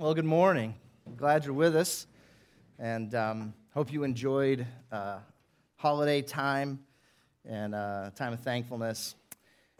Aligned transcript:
Well, 0.00 0.14
good 0.14 0.24
morning. 0.24 0.76
Glad 1.16 1.44
you're 1.44 1.52
with 1.52 1.74
us, 1.74 2.06
and 2.78 3.12
um, 3.16 3.52
hope 3.74 3.92
you 3.92 4.04
enjoyed 4.04 4.64
uh, 4.92 5.18
holiday 5.74 6.22
time 6.22 6.78
and 7.44 7.74
uh, 7.74 8.10
time 8.14 8.32
of 8.32 8.38
thankfulness. 8.38 9.16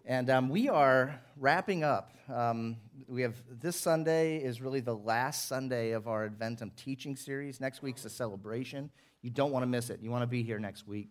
And 0.05 0.29
um, 0.29 0.49
we 0.49 0.69
are 0.69 1.21
wrapping 1.37 1.85
up. 1.85 2.15
Um, 2.35 2.79
we 3.07 3.23
have 3.23 3.37
this 3.61 3.77
Sunday 3.77 4.39
is 4.39 4.61
really 4.61 4.81
the 4.81 4.97
last 4.97 5.47
Sunday 5.47 5.93
of 5.93 6.09
our 6.09 6.29
Adventum 6.29 6.75
teaching 6.75 7.15
series. 7.15 7.61
Next 7.61 7.81
week's 7.81 8.05
a 8.05 8.11
celebration. 8.11 8.91
You 9.23 9.31
don't 9.31 9.53
want 9.53 9.63
to 9.63 9.69
miss 9.69 9.89
it. 9.89 10.01
You 10.03 10.11
want 10.11 10.23
to 10.23 10.27
be 10.27 10.43
here 10.43 10.59
next 10.59 10.89
week. 10.89 11.11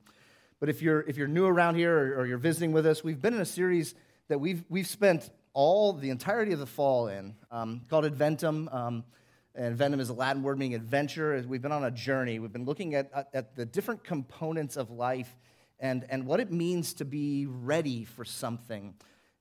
But 0.59 0.67
if 0.67 0.81
you're 0.81 1.05
if 1.07 1.15
you're 1.15 1.29
new 1.29 1.45
around 1.45 1.75
here 1.75 1.97
or, 1.97 2.19
or 2.23 2.25
you're 2.25 2.37
visiting 2.37 2.73
with 2.73 2.85
us, 2.85 3.05
we've 3.05 3.21
been 3.21 3.35
in 3.35 3.39
a 3.39 3.45
series 3.45 3.95
that 4.27 4.41
we've 4.41 4.65
we've 4.67 4.85
spent 4.85 5.29
all 5.57 5.91
the 5.91 6.11
entirety 6.11 6.53
of 6.53 6.59
the 6.59 6.67
fall 6.67 7.07
in, 7.07 7.33
um, 7.49 7.81
called 7.89 8.05
Adventum. 8.05 8.71
Um, 8.71 9.03
and 9.55 9.75
Adventum 9.75 9.99
is 9.99 10.09
a 10.09 10.13
Latin 10.13 10.43
word 10.43 10.59
meaning 10.59 10.75
adventure. 10.75 11.43
We've 11.47 11.63
been 11.63 11.71
on 11.71 11.83
a 11.83 11.89
journey. 11.89 12.37
We've 12.37 12.53
been 12.53 12.65
looking 12.65 12.93
at, 12.93 13.27
at, 13.33 13.55
the 13.55 13.65
different 13.65 14.03
components 14.03 14.77
of 14.77 14.91
life 14.91 15.35
and, 15.79 16.05
and 16.11 16.27
what 16.27 16.39
it 16.39 16.51
means 16.51 16.93
to 16.93 17.05
be 17.05 17.47
ready 17.47 18.05
for 18.05 18.23
something. 18.23 18.93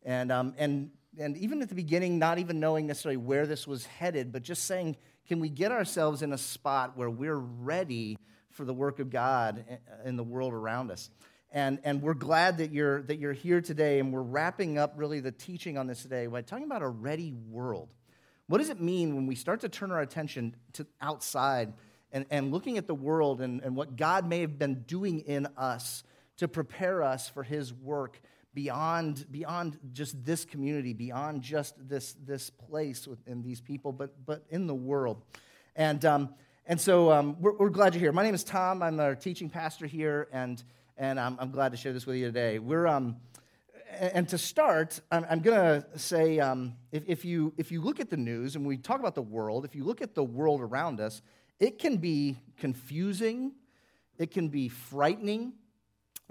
And, 0.07 0.33
um, 0.33 0.55
and, 0.57 0.91
and 1.19 1.37
even 1.37 1.61
at 1.61 1.69
the 1.69 1.75
beginning, 1.75 2.19
not 2.19 2.39
even 2.39 2.61
knowing 2.61 2.87
necessarily 2.87 3.19
where 3.19 3.47
this 3.47 3.67
was 3.67 3.85
headed, 3.85 4.33
but 4.33 4.43
just 4.43 4.65
saying, 4.65 4.97
can 5.29 5.39
we 5.39 5.51
get 5.51 5.71
ourselves 5.71 6.23
in 6.23 6.33
a 6.33 6.39
spot 6.39 6.97
where 6.97 7.11
we're 7.11 7.37
ready 7.37 8.17
for 8.53 8.65
the 8.65 8.73
work 8.73 9.01
of 9.01 9.11
God 9.11 9.67
in 10.03 10.17
the 10.17 10.25
world 10.25 10.55
around 10.55 10.91
us? 10.91 11.11
And, 11.53 11.79
and 11.85 12.03
we're 12.03 12.15
glad 12.15 12.59
that 12.59 12.73
you're, 12.73 13.03
that 13.03 13.19
you're 13.19 13.33
here 13.33 13.61
today, 13.61 13.99
and 13.99 14.13
we're 14.13 14.23
wrapping 14.23 14.79
up 14.79 14.95
really 14.97 15.21
the 15.21 15.33
teaching 15.33 15.79
on 15.79 15.87
this 15.87 16.03
today 16.03 16.27
by 16.27 16.43
talking 16.43 16.65
about 16.65 16.83
a 16.83 16.89
ready 16.89 17.33
world. 17.33 17.89
What 18.49 18.59
does 18.59 18.71
it 18.71 18.81
mean 18.81 19.15
when 19.17 19.27
we 19.27 19.35
start 19.35 19.61
to 19.61 19.69
turn 19.69 19.91
our 19.91 20.01
attention 20.01 20.55
to 20.75 20.87
outside 21.01 21.73
and, 22.13 22.27
and 22.31 22.53
looking 22.53 22.79
at 22.79 22.87
the 22.87 22.95
world 22.95 23.41
and, 23.41 23.61
and 23.63 23.75
what 23.75 23.97
God 23.97 24.29
may 24.29 24.41
have 24.41 24.59
been 24.59 24.83
doing 24.83 25.21
in 25.21 25.49
us 25.57 26.05
to 26.39 26.49
prepare 26.49 27.03
us 27.03 27.29
for 27.29 27.43
his 27.43 27.73
work 27.73 28.21
beyond, 28.55 29.27
beyond 29.31 29.79
just 29.93 30.25
this 30.25 30.45
community, 30.45 30.93
beyond 30.93 31.43
just 31.43 31.75
this, 31.89 32.15
this 32.25 32.51
place 32.51 33.09
and 33.27 33.45
these 33.45 33.61
people, 33.61 33.93
but, 33.93 34.15
but 34.25 34.45
in 34.49 34.67
the 34.67 34.75
world? 34.75 35.23
And, 35.75 36.05
um, 36.05 36.35
and 36.67 36.81
so 36.81 37.13
um, 37.13 37.37
we're, 37.41 37.57
we're 37.57 37.71
glad 37.71 37.95
you're 37.95 38.01
here. 38.01 38.13
My 38.13 38.23
name 38.23 38.35
is 38.35 38.45
Tom. 38.45 38.83
I'm 38.83 38.99
our 38.99 39.15
teaching 39.15 39.51
pastor 39.51 39.87
here, 39.87 40.29
and 40.33 40.63
and 40.97 41.21
I'm, 41.21 41.37
I'm 41.39 41.51
glad 41.51 41.73
to 41.73 41.79
share 41.79 41.93
this 41.93 42.07
with 42.07 42.17
you 42.17 42.27
today. 42.27 42.59
We're, 42.59 42.87
um, 42.87 43.17
and 43.99 44.29
to 44.31 44.39
start, 44.39 45.01
I'm, 45.11 45.27
I'm 45.29 45.41
going 45.41 45.59
to 45.59 45.99
say 45.99 46.39
um, 46.39 46.75
if, 46.93 47.05
if, 47.07 47.25
you, 47.25 47.53
if 47.57 47.71
you 47.71 47.81
look 47.81 48.01
at 48.01 48.11
the 48.11 48.17
news 48.17 48.57
and 48.57 48.67
we 48.67 48.77
talk 48.77 49.01
about 49.01 49.15
the 49.15 49.23
world, 49.23 49.65
if 49.65 49.75
you 49.75 49.85
look 49.85 50.03
at 50.03 50.15
the 50.15 50.25
world 50.25 50.61
around 50.61 51.01
us, 51.01 51.23
it 51.61 51.79
can 51.79 51.97
be 51.97 52.37
confusing, 52.59 53.53
it 54.19 54.31
can 54.31 54.49
be 54.49 54.69
frightening. 54.69 55.53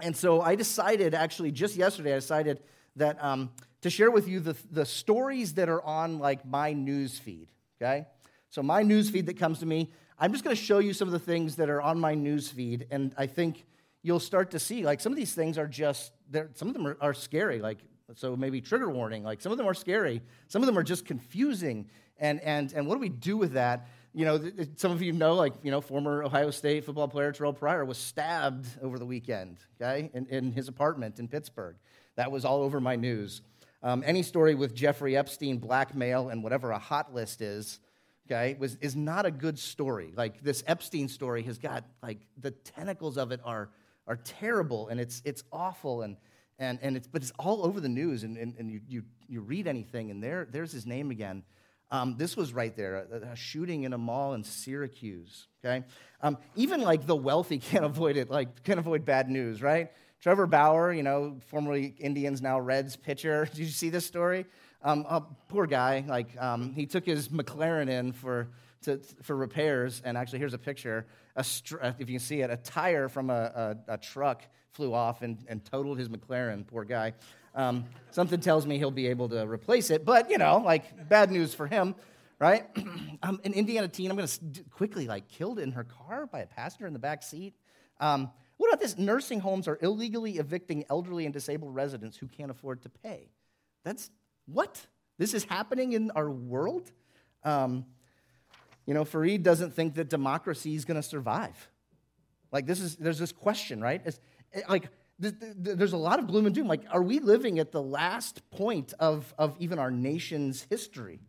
And 0.00 0.16
so 0.16 0.40
I 0.40 0.56
decided, 0.56 1.14
actually, 1.14 1.52
just 1.52 1.76
yesterday, 1.76 2.12
I 2.12 2.16
decided 2.16 2.60
that 2.96 3.22
um, 3.22 3.50
to 3.82 3.90
share 3.90 4.10
with 4.10 4.28
you 4.28 4.40
the, 4.40 4.56
the 4.70 4.84
stories 4.84 5.54
that 5.54 5.68
are 5.68 5.82
on 5.82 6.18
like 6.18 6.44
my 6.44 6.72
news 6.72 7.18
feed, 7.18 7.48
okay? 7.80 8.06
So 8.50 8.62
my 8.62 8.82
news 8.82 9.10
feed 9.10 9.26
that 9.26 9.38
comes 9.38 9.60
to 9.60 9.66
me, 9.66 9.92
I'm 10.18 10.32
just 10.32 10.44
going 10.44 10.56
to 10.56 10.62
show 10.62 10.78
you 10.78 10.92
some 10.92 11.08
of 11.08 11.12
the 11.12 11.18
things 11.18 11.56
that 11.56 11.68
are 11.68 11.80
on 11.80 11.98
my 12.00 12.14
news 12.14 12.48
feed, 12.48 12.86
and 12.90 13.14
I 13.18 13.26
think 13.26 13.64
you'll 14.06 14.20
start 14.20 14.52
to 14.52 14.58
see 14.60 14.84
like 14.84 15.00
some 15.00 15.12
of 15.12 15.16
these 15.16 15.34
things 15.34 15.58
are 15.58 15.66
just 15.66 16.12
some 16.54 16.68
of 16.68 16.74
them 16.74 16.86
are, 16.86 16.96
are 17.00 17.12
scary 17.12 17.60
like 17.60 17.78
so 18.14 18.36
maybe 18.36 18.60
trigger 18.60 18.88
warning 18.88 19.24
like 19.24 19.40
some 19.40 19.50
of 19.50 19.58
them 19.58 19.66
are 19.66 19.74
scary. 19.74 20.22
Some 20.46 20.62
of 20.62 20.66
them 20.66 20.78
are 20.78 20.84
just 20.84 21.04
confusing. 21.04 21.88
And 22.18 22.40
and 22.40 22.72
and 22.72 22.86
what 22.86 22.94
do 22.94 23.00
we 23.00 23.08
do 23.08 23.36
with 23.36 23.52
that? 23.54 23.88
You 24.14 24.24
know 24.24 24.50
some 24.76 24.92
of 24.92 25.02
you 25.02 25.12
know 25.12 25.34
like 25.34 25.54
you 25.62 25.70
know 25.70 25.80
former 25.80 26.22
ohio 26.22 26.50
state 26.50 26.84
football 26.84 27.08
player 27.08 27.32
Terrelle 27.32 27.56
Pryor 27.56 27.84
was 27.84 27.98
stabbed 27.98 28.66
over 28.80 28.98
the 28.98 29.04
weekend 29.04 29.58
okay 29.80 30.10
in, 30.14 30.26
in 30.26 30.52
his 30.52 30.68
apartment 30.68 31.18
in 31.18 31.28
pittsburgh. 31.28 31.76
That 32.14 32.30
was 32.30 32.44
all 32.44 32.62
over 32.62 32.80
my 32.80 32.96
news. 32.96 33.42
Um, 33.82 34.02
any 34.06 34.22
story 34.22 34.54
with 34.54 34.74
jeffrey 34.74 35.16
epstein 35.16 35.58
blackmail 35.58 36.30
and 36.30 36.42
whatever 36.42 36.70
a 36.70 36.78
hot 36.78 37.12
list 37.12 37.42
is 37.42 37.80
okay 38.26 38.56
was, 38.58 38.76
is 38.76 38.96
not 38.96 39.26
a 39.26 39.30
good 39.30 39.58
story. 39.58 40.12
Like 40.16 40.42
this 40.42 40.64
epstein 40.66 41.08
story 41.08 41.42
has 41.42 41.58
got 41.58 41.84
like 42.02 42.20
the 42.38 42.52
tentacles 42.52 43.18
of 43.18 43.32
it 43.32 43.40
are 43.44 43.68
are 44.06 44.16
terrible 44.16 44.88
and 44.88 45.00
it's, 45.00 45.22
it's 45.24 45.42
awful 45.52 46.02
and, 46.02 46.16
and, 46.58 46.78
and 46.82 46.96
it's, 46.96 47.06
but 47.06 47.22
it's 47.22 47.32
all 47.38 47.64
over 47.64 47.80
the 47.80 47.88
news 47.88 48.22
and, 48.22 48.36
and, 48.36 48.54
and 48.58 48.70
you, 48.70 48.80
you, 48.88 49.02
you 49.28 49.40
read 49.40 49.66
anything 49.66 50.10
and 50.10 50.22
there, 50.22 50.46
there's 50.50 50.72
his 50.72 50.86
name 50.86 51.10
again. 51.10 51.42
Um, 51.90 52.16
this 52.18 52.36
was 52.36 52.52
right 52.52 52.74
there, 52.76 53.06
a, 53.12 53.32
a, 53.32 53.36
shooting 53.36 53.84
in 53.84 53.92
a 53.92 53.98
mall 53.98 54.34
in 54.34 54.42
Syracuse, 54.42 55.46
okay? 55.64 55.84
Um, 56.20 56.36
even 56.56 56.80
like 56.80 57.06
the 57.06 57.14
wealthy 57.14 57.58
can't 57.60 57.84
avoid 57.84 58.16
it, 58.16 58.30
like 58.30 58.64
can't 58.64 58.80
avoid 58.80 59.04
bad 59.04 59.28
news, 59.28 59.62
right? 59.62 59.90
Trevor 60.20 60.46
Bauer, 60.46 60.92
you 60.92 61.02
know, 61.02 61.36
formerly 61.46 61.94
Indians, 61.98 62.42
now 62.42 62.58
Reds 62.58 62.96
pitcher. 62.96 63.44
Did 63.52 63.58
you 63.58 63.66
see 63.66 63.90
this 63.90 64.06
story? 64.06 64.46
Um, 64.82 65.06
poor 65.48 65.66
guy, 65.66 66.04
like 66.06 66.40
um, 66.40 66.72
he 66.72 66.86
took 66.86 67.04
his 67.04 67.28
McLaren 67.28 67.88
in 67.88 68.12
for, 68.12 68.48
to, 68.82 68.98
for 69.22 69.36
repairs, 69.36 70.02
and 70.04 70.16
actually 70.16 70.38
here's 70.38 70.54
a 70.54 70.58
picture 70.58 71.06
a, 71.36 71.40
uh, 71.80 71.92
if 71.98 72.08
you 72.08 72.16
can 72.16 72.18
see 72.18 72.40
it, 72.40 72.50
a 72.50 72.56
tire 72.56 73.08
from 73.08 73.30
a, 73.30 73.76
a, 73.88 73.94
a 73.94 73.98
truck 73.98 74.42
flew 74.72 74.92
off 74.92 75.22
and, 75.22 75.38
and 75.48 75.64
totaled 75.64 75.98
his 75.98 76.08
McLaren, 76.08 76.66
poor 76.66 76.84
guy. 76.84 77.14
Um, 77.54 77.84
something 78.10 78.40
tells 78.40 78.66
me 78.66 78.78
he'll 78.78 78.90
be 78.90 79.06
able 79.06 79.28
to 79.30 79.46
replace 79.46 79.90
it, 79.90 80.04
but 80.04 80.30
you 80.30 80.38
know, 80.38 80.58
like 80.58 81.08
bad 81.08 81.30
news 81.30 81.54
for 81.54 81.66
him, 81.66 81.94
right? 82.38 82.66
um, 83.22 83.40
an 83.44 83.52
Indiana 83.54 83.88
teen, 83.88 84.10
I'm 84.10 84.16
going 84.16 84.28
to 84.28 84.64
quickly 84.70 85.06
like 85.06 85.28
killed 85.28 85.58
in 85.58 85.72
her 85.72 85.84
car 85.84 86.26
by 86.26 86.40
a 86.40 86.46
passenger 86.46 86.86
in 86.86 86.92
the 86.92 86.98
back 86.98 87.22
seat. 87.22 87.54
Um, 87.98 88.30
what 88.58 88.68
about 88.68 88.80
this? 88.80 88.98
Nursing 88.98 89.40
homes 89.40 89.68
are 89.68 89.78
illegally 89.80 90.38
evicting 90.38 90.84
elderly 90.88 91.24
and 91.24 91.32
disabled 91.32 91.74
residents 91.74 92.16
who 92.16 92.26
can't 92.26 92.50
afford 92.50 92.82
to 92.82 92.88
pay. 92.88 93.30
That's 93.84 94.10
what? 94.46 94.86
This 95.18 95.34
is 95.34 95.44
happening 95.44 95.92
in 95.92 96.10
our 96.12 96.30
world? 96.30 96.90
Um, 97.42 97.86
you 98.86 98.94
know, 98.94 99.04
Fareed 99.04 99.42
doesn't 99.42 99.74
think 99.74 99.94
that 99.94 100.08
democracy 100.08 100.74
is 100.74 100.84
going 100.84 101.00
to 101.00 101.02
survive. 101.02 101.68
Like, 102.52 102.66
this 102.66 102.80
is, 102.80 102.96
there's 102.96 103.18
this 103.18 103.32
question, 103.32 103.80
right? 103.80 104.00
It's, 104.04 104.20
it, 104.52 104.68
like, 104.68 104.88
there's 105.18 105.92
a 105.92 105.96
lot 105.98 106.18
of 106.18 106.26
gloom 106.26 106.46
and 106.46 106.54
doom. 106.54 106.68
Like, 106.68 106.82
are 106.90 107.02
we 107.02 107.18
living 107.18 107.58
at 107.58 107.72
the 107.72 107.82
last 107.82 108.48
point 108.50 108.92
of, 109.00 109.34
of 109.38 109.56
even 109.58 109.78
our 109.78 109.90
nation's 109.90 110.62
history? 110.68 111.20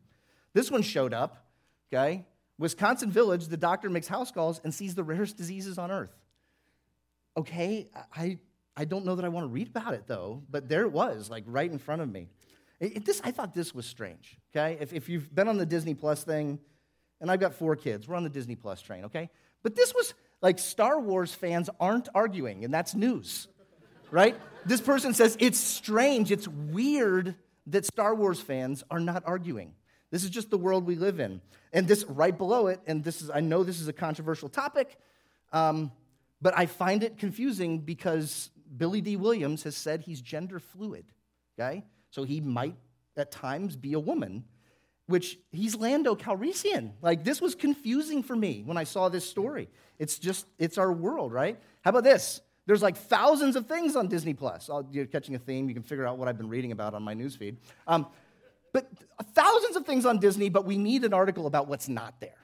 This 0.53 0.69
one 0.69 0.81
showed 0.81 1.13
up, 1.13 1.47
okay? 1.91 2.25
Wisconsin 2.59 3.11
Village, 3.11 3.47
the 3.47 3.57
doctor 3.57 3.89
makes 3.89 4.07
house 4.07 4.31
calls 4.31 4.59
and 4.63 4.73
sees 4.73 4.95
the 4.95 5.03
rarest 5.03 5.37
diseases 5.37 5.77
on 5.77 5.89
earth. 5.91 6.15
Okay, 7.37 7.89
I, 8.15 8.39
I 8.75 8.85
don't 8.85 9.05
know 9.05 9.15
that 9.15 9.25
I 9.25 9.29
want 9.29 9.45
to 9.45 9.49
read 9.49 9.67
about 9.67 9.93
it 9.93 10.03
though, 10.07 10.43
but 10.49 10.67
there 10.67 10.81
it 10.81 10.91
was, 10.91 11.29
like 11.29 11.43
right 11.47 11.71
in 11.71 11.77
front 11.77 12.01
of 12.01 12.11
me. 12.11 12.29
It, 12.79 12.97
it, 12.97 13.05
this, 13.05 13.21
I 13.23 13.31
thought 13.31 13.53
this 13.53 13.73
was 13.73 13.85
strange, 13.85 14.37
okay? 14.51 14.77
If, 14.81 14.91
if 14.91 15.07
you've 15.07 15.33
been 15.33 15.47
on 15.47 15.57
the 15.57 15.65
Disney 15.65 15.93
Plus 15.93 16.23
thing, 16.23 16.59
and 17.21 17.31
I've 17.31 17.39
got 17.39 17.55
four 17.55 17.75
kids. 17.75 18.07
We're 18.07 18.15
on 18.15 18.23
the 18.23 18.29
Disney 18.29 18.55
Plus 18.55 18.81
train, 18.81 19.05
okay? 19.05 19.29
But 19.63 19.75
this 19.75 19.93
was 19.93 20.13
like 20.41 20.59
Star 20.59 20.99
Wars 20.99 21.33
fans 21.33 21.69
aren't 21.79 22.09
arguing, 22.13 22.63
and 22.63 22.73
that's 22.73 22.93
news, 22.95 23.47
right? 24.11 24.35
this 24.67 24.81
person 24.81 25.13
says 25.13 25.37
it's 25.39 25.57
strange, 25.57 26.31
it's 26.31 26.47
weird 26.47 27.35
that 27.67 27.85
Star 27.85 28.13
Wars 28.13 28.39
fans 28.39 28.83
are 28.91 28.99
not 28.99 29.23
arguing. 29.25 29.73
This 30.11 30.23
is 30.23 30.29
just 30.29 30.49
the 30.49 30.57
world 30.57 30.85
we 30.85 30.95
live 30.95 31.19
in. 31.19 31.41
And 31.73 31.87
this 31.87 32.03
right 32.05 32.37
below 32.37 32.67
it, 32.67 32.79
and 32.87 33.03
this 33.03 33.21
is, 33.21 33.29
I 33.29 33.41
know 33.41 33.63
this 33.63 33.81
is 33.81 33.87
a 33.87 33.93
controversial 33.93 34.49
topic, 34.49 34.97
um, 35.51 35.91
but 36.41 36.57
I 36.57 36.65
find 36.65 37.03
it 37.03 37.17
confusing 37.17 37.79
because 37.79 38.49
Billy 38.75 39.01
Dee 39.01 39.15
Williams 39.15 39.63
has 39.63 39.75
said 39.75 40.01
he's 40.01 40.21
gender 40.21 40.59
fluid, 40.59 41.05
okay? 41.57 41.83
So 42.09 42.23
he 42.23 42.39
might 42.41 42.75
at 43.15 43.31
times 43.31 43.75
be 43.75 43.93
a 43.93 43.99
woman 43.99 44.45
which 45.07 45.39
he's 45.51 45.75
Lando 45.75 46.15
Calrissian. 46.15 46.91
Like 47.01 47.23
this 47.23 47.41
was 47.41 47.55
confusing 47.55 48.21
for 48.21 48.35
me 48.35 48.61
when 48.65 48.77
I 48.77 48.83
saw 48.83 49.09
this 49.09 49.27
story. 49.27 49.69
It's 49.97 50.19
just 50.19 50.45
it's 50.59 50.77
our 50.77 50.91
world, 50.91 51.33
right? 51.33 51.59
How 51.81 51.89
about 51.89 52.03
this? 52.03 52.41
There's 52.65 52.83
like 52.83 52.97
thousands 52.97 53.55
of 53.55 53.65
things 53.65 53.95
on 53.95 54.09
Disney 54.09 54.33
Plus. 54.33 54.69
You're 54.91 55.05
catching 55.05 55.35
a 55.35 55.39
theme. 55.39 55.69
You 55.69 55.73
can 55.73 55.83
figure 55.83 56.05
out 56.05 56.17
what 56.17 56.27
I've 56.27 56.37
been 56.37 56.49
reading 56.49 56.73
about 56.73 56.93
on 56.93 57.01
my 57.01 57.15
newsfeed. 57.15 57.55
Um, 57.87 58.07
but 58.73 58.91
thousands 59.33 59.77
of 59.77 59.85
things 59.85 60.05
on 60.05 60.19
Disney, 60.19 60.49
but 60.49 60.65
we 60.65 60.77
need 60.77 61.05
an 61.05 61.13
article 61.13 61.47
about 61.47 61.67
what's 61.69 61.87
not 61.87 62.19
there. 62.19 62.35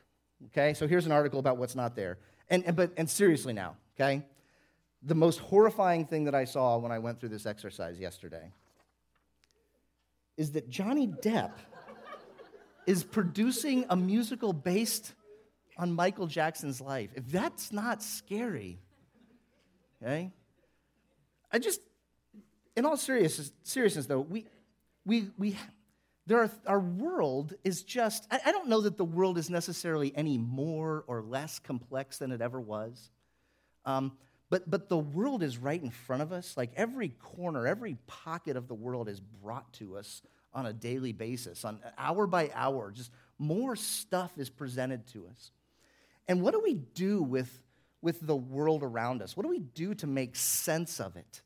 Okay, 0.48 0.74
so 0.74 0.88
here's 0.88 1.06
an 1.06 1.12
article 1.12 1.40
about 1.40 1.58
what's 1.58 1.76
not 1.76 1.96
there. 1.96 2.18
And, 2.50 2.66
and 2.66 2.76
but 2.76 2.92
and 2.96 3.10
seriously 3.10 3.54
now, 3.54 3.76
okay, 3.96 4.24
the 5.02 5.16
most 5.16 5.40
horrifying 5.40 6.06
thing 6.06 6.24
that 6.26 6.36
I 6.36 6.46
saw 6.46 6.78
when 6.78 6.92
I 6.92 7.00
went 7.00 7.20
through 7.20 7.30
this 7.30 7.46
exercise 7.46 8.00
yesterday 8.00 8.52
is 10.38 10.54
that 10.54 10.70
Johnny 10.70 11.08
Depp 11.08 11.52
is 12.86 13.04
producing 13.04 13.86
a 13.90 13.96
musical 13.96 14.54
based 14.54 15.14
on 15.78 15.94
Michael 15.94 16.28
Jackson's 16.28 16.80
life. 16.82 17.10
If 17.16 17.28
that's 17.28 17.72
not 17.72 18.04
scary, 18.04 18.80
okay? 20.02 20.32
I 21.52 21.60
just, 21.60 21.82
in 22.76 22.86
all 22.86 22.98
seriousness, 22.98 23.52
seriousness 23.64 24.06
though, 24.06 24.20
we, 24.22 24.46
we, 25.06 25.30
we, 25.38 25.58
there 26.26 26.40
are, 26.40 26.52
our 26.68 26.80
world 26.80 27.54
is 27.64 27.84
just, 27.84 28.28
I, 28.32 28.40
I 28.46 28.52
don't 28.52 28.70
know 28.70 28.82
that 28.82 28.98
the 28.98 29.06
world 29.06 29.38
is 29.38 29.50
necessarily 29.50 30.16
any 30.16 30.38
more 30.38 31.04
or 31.08 31.22
less 31.22 31.60
complex 31.60 32.18
than 32.18 32.32
it 32.32 32.42
ever 32.42 32.60
was. 32.60 33.12
Um, 33.86 34.14
but, 34.50 34.70
but 34.70 34.88
the 34.88 34.98
world 34.98 35.42
is 35.42 35.58
right 35.58 35.82
in 35.82 35.90
front 35.90 36.22
of 36.22 36.32
us. 36.32 36.56
Like 36.56 36.72
every 36.76 37.10
corner, 37.10 37.66
every 37.66 37.98
pocket 38.08 38.56
of 38.56 38.68
the 38.68 38.76
world 38.76 39.10
is 39.10 39.20
brought 39.20 39.74
to 39.74 39.98
us 39.98 40.22
on 40.54 40.66
a 40.66 40.74
daily 40.74 41.12
basis, 41.12 41.66
on 41.66 41.80
hour 41.98 42.28
by 42.28 42.52
hour. 42.54 42.92
Just 42.92 43.12
more 43.40 43.76
stuff 43.76 44.32
is 44.38 44.50
presented 44.50 45.08
to 45.08 45.28
us. 45.28 45.52
And 46.28 46.42
what 46.42 46.54
do 46.54 46.62
we 46.64 46.76
do 46.76 47.22
with, 47.22 47.52
with 48.02 48.26
the 48.26 48.36
world 48.36 48.84
around 48.84 49.22
us? 49.22 49.36
What 49.36 49.44
do 49.44 49.50
we 49.50 49.60
do 49.60 49.94
to 49.96 50.08
make 50.08 50.36
sense 50.36 51.00
of 51.00 51.16
it? 51.16 51.42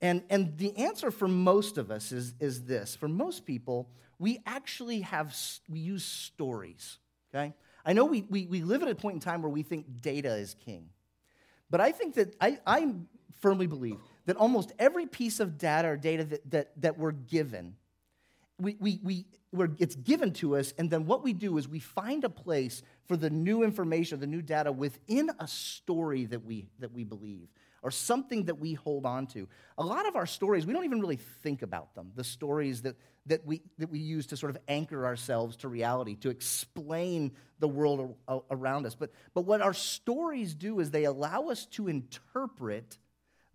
And, 0.00 0.22
and 0.28 0.56
the 0.58 0.76
answer 0.76 1.10
for 1.10 1.26
most 1.26 1.78
of 1.78 1.90
us 1.90 2.12
is, 2.12 2.34
is 2.38 2.64
this. 2.64 2.94
For 2.94 3.08
most 3.08 3.46
people, 3.46 3.88
we 4.18 4.40
actually 4.46 5.00
have, 5.00 5.34
we 5.68 5.80
use 5.80 6.04
stories, 6.04 6.98
okay? 7.34 7.54
I 7.84 7.92
know 7.92 8.04
we, 8.04 8.22
we, 8.28 8.46
we 8.46 8.62
live 8.62 8.82
at 8.82 8.88
a 8.88 8.94
point 8.94 9.14
in 9.14 9.20
time 9.20 9.42
where 9.42 9.50
we 9.50 9.62
think 9.62 10.02
data 10.02 10.34
is 10.34 10.54
king. 10.64 10.90
But 11.70 11.80
I 11.80 11.92
think 11.92 12.14
that, 12.14 12.34
I, 12.40 12.58
I 12.66 12.94
firmly 13.40 13.66
believe 13.66 13.96
that 14.26 14.36
almost 14.36 14.72
every 14.78 15.06
piece 15.06 15.40
of 15.40 15.58
data 15.58 15.88
or 15.88 15.96
data 15.96 16.24
that, 16.24 16.50
that, 16.50 16.80
that 16.82 16.98
we're 16.98 17.12
given, 17.12 17.76
we, 18.58 18.76
we, 18.80 19.00
we, 19.02 19.26
we're, 19.52 19.70
it's 19.78 19.94
given 19.96 20.32
to 20.34 20.56
us, 20.56 20.72
and 20.78 20.90
then 20.90 21.06
what 21.06 21.22
we 21.22 21.32
do 21.32 21.58
is 21.58 21.68
we 21.68 21.80
find 21.80 22.24
a 22.24 22.28
place 22.28 22.82
for 23.06 23.16
the 23.16 23.30
new 23.30 23.62
information, 23.62 24.20
the 24.20 24.26
new 24.26 24.42
data 24.42 24.72
within 24.72 25.30
a 25.38 25.46
story 25.46 26.24
that 26.26 26.44
we, 26.44 26.68
that 26.78 26.92
we 26.92 27.04
believe 27.04 27.48
or 27.82 27.90
something 27.90 28.46
that 28.46 28.58
we 28.58 28.74
hold 28.74 29.06
on 29.06 29.28
to. 29.28 29.46
A 29.78 29.84
lot 29.84 30.08
of 30.08 30.16
our 30.16 30.26
stories, 30.26 30.66
we 30.66 30.72
don't 30.72 30.84
even 30.84 31.00
really 31.00 31.20
think 31.42 31.62
about 31.62 31.94
them, 31.94 32.10
the 32.16 32.24
stories 32.24 32.82
that, 32.82 32.96
that, 33.26 33.46
we, 33.46 33.62
that 33.78 33.90
we 33.90 34.00
use 34.00 34.26
to 34.28 34.36
sort 34.36 34.50
of 34.50 34.58
anchor 34.66 35.06
ourselves 35.06 35.56
to 35.58 35.68
reality, 35.68 36.16
to 36.16 36.30
explain 36.30 37.30
the 37.60 37.68
world 37.68 38.16
around 38.50 38.86
us. 38.86 38.94
But, 38.94 39.12
but 39.34 39.42
what 39.42 39.60
our 39.60 39.72
stories 39.72 40.54
do 40.54 40.80
is 40.80 40.90
they 40.90 41.04
allow 41.04 41.48
us 41.48 41.66
to 41.66 41.88
interpret 41.88 42.98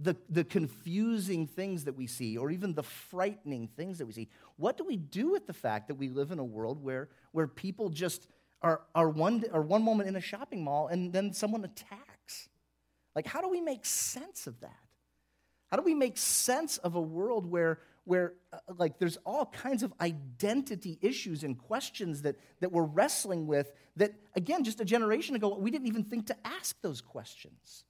the, 0.03 0.15
the 0.29 0.43
confusing 0.43 1.47
things 1.47 1.83
that 1.85 1.95
we 1.95 2.07
see, 2.07 2.37
or 2.37 2.51
even 2.51 2.73
the 2.73 2.83
frightening 2.83 3.67
things 3.67 3.97
that 3.97 4.05
we 4.05 4.13
see. 4.13 4.29
What 4.57 4.77
do 4.77 4.83
we 4.83 4.97
do 4.97 5.31
with 5.31 5.47
the 5.47 5.53
fact 5.53 5.87
that 5.87 5.95
we 5.95 6.09
live 6.09 6.31
in 6.31 6.39
a 6.39 6.43
world 6.43 6.83
where, 6.83 7.09
where 7.31 7.47
people 7.47 7.89
just 7.89 8.27
are, 8.61 8.81
are, 8.95 9.09
one, 9.09 9.43
are 9.51 9.61
one 9.61 9.83
moment 9.83 10.09
in 10.09 10.15
a 10.15 10.21
shopping 10.21 10.63
mall 10.63 10.87
and 10.87 11.11
then 11.13 11.33
someone 11.33 11.63
attacks? 11.63 12.49
Like, 13.15 13.27
how 13.27 13.41
do 13.41 13.49
we 13.49 13.61
make 13.61 13.85
sense 13.85 14.47
of 14.47 14.59
that? 14.61 14.75
How 15.69 15.77
do 15.77 15.83
we 15.83 15.93
make 15.93 16.17
sense 16.17 16.77
of 16.77 16.95
a 16.95 17.01
world 17.01 17.45
where, 17.45 17.79
where 18.03 18.33
uh, 18.51 18.57
like, 18.77 18.99
there's 18.99 19.17
all 19.25 19.45
kinds 19.45 19.83
of 19.83 19.93
identity 20.01 20.97
issues 21.01 21.43
and 21.43 21.57
questions 21.57 22.23
that, 22.23 22.35
that 22.59 22.71
we're 22.71 22.83
wrestling 22.83 23.47
with 23.47 23.71
that, 23.95 24.13
again, 24.35 24.63
just 24.63 24.81
a 24.81 24.85
generation 24.85 25.35
ago, 25.35 25.55
we 25.57 25.71
didn't 25.71 25.87
even 25.87 26.03
think 26.03 26.27
to 26.27 26.35
ask 26.45 26.79
those 26.81 27.01
questions? 27.01 27.85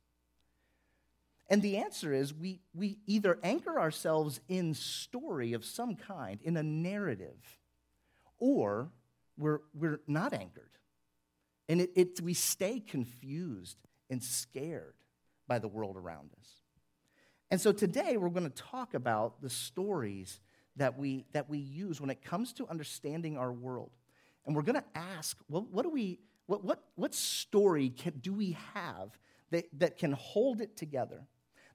And 1.52 1.62
the 1.62 1.76
answer 1.76 2.14
is 2.14 2.34
we, 2.34 2.62
we 2.74 3.00
either 3.08 3.38
anchor 3.44 3.78
ourselves 3.78 4.40
in 4.48 4.74
story 4.74 5.52
of 5.52 5.66
some 5.66 5.98
kind, 5.98 6.40
in 6.42 6.56
a 6.56 6.64
narrative, 6.64 7.60
or 8.40 8.90
we're, 9.38 9.60
we're 9.74 10.00
not 10.08 10.32
anchored. 10.32 10.72
And 11.68 11.82
it, 11.82 11.92
it, 11.94 12.22
we 12.22 12.34
stay 12.34 12.80
confused 12.80 13.76
and 14.10 14.24
scared 14.24 14.94
by 15.46 15.60
the 15.60 15.68
world 15.68 15.98
around 15.98 16.30
us. 16.40 16.48
And 17.50 17.60
so 17.60 17.74
today 17.74 18.16
we're 18.16 18.30
going 18.30 18.50
to 18.50 18.64
talk 18.64 18.94
about 18.94 19.42
the 19.42 19.50
stories 19.50 20.40
that 20.78 20.98
we, 20.98 21.26
that 21.34 21.50
we 21.50 21.58
use 21.58 22.00
when 22.00 22.10
it 22.10 22.24
comes 22.24 22.54
to 22.54 22.68
understanding 22.70 23.38
our 23.38 23.52
world. 23.52 23.92
And 24.46 24.56
we're 24.56 24.62
going 24.62 24.76
to 24.80 24.86
ask, 24.96 25.38
well, 25.50 25.68
what 25.70 25.84
do 25.84 25.90
we, 25.90 26.20
what, 26.46 26.64
what, 26.64 26.82
what 26.96 27.14
story 27.14 27.90
can, 27.90 28.20
do 28.22 28.32
we 28.32 28.58
have 28.74 29.20
that, 29.50 29.66
that 29.80 29.98
can 29.98 30.14
hold 30.14 30.62
it 30.62 30.78
together, 30.78 31.28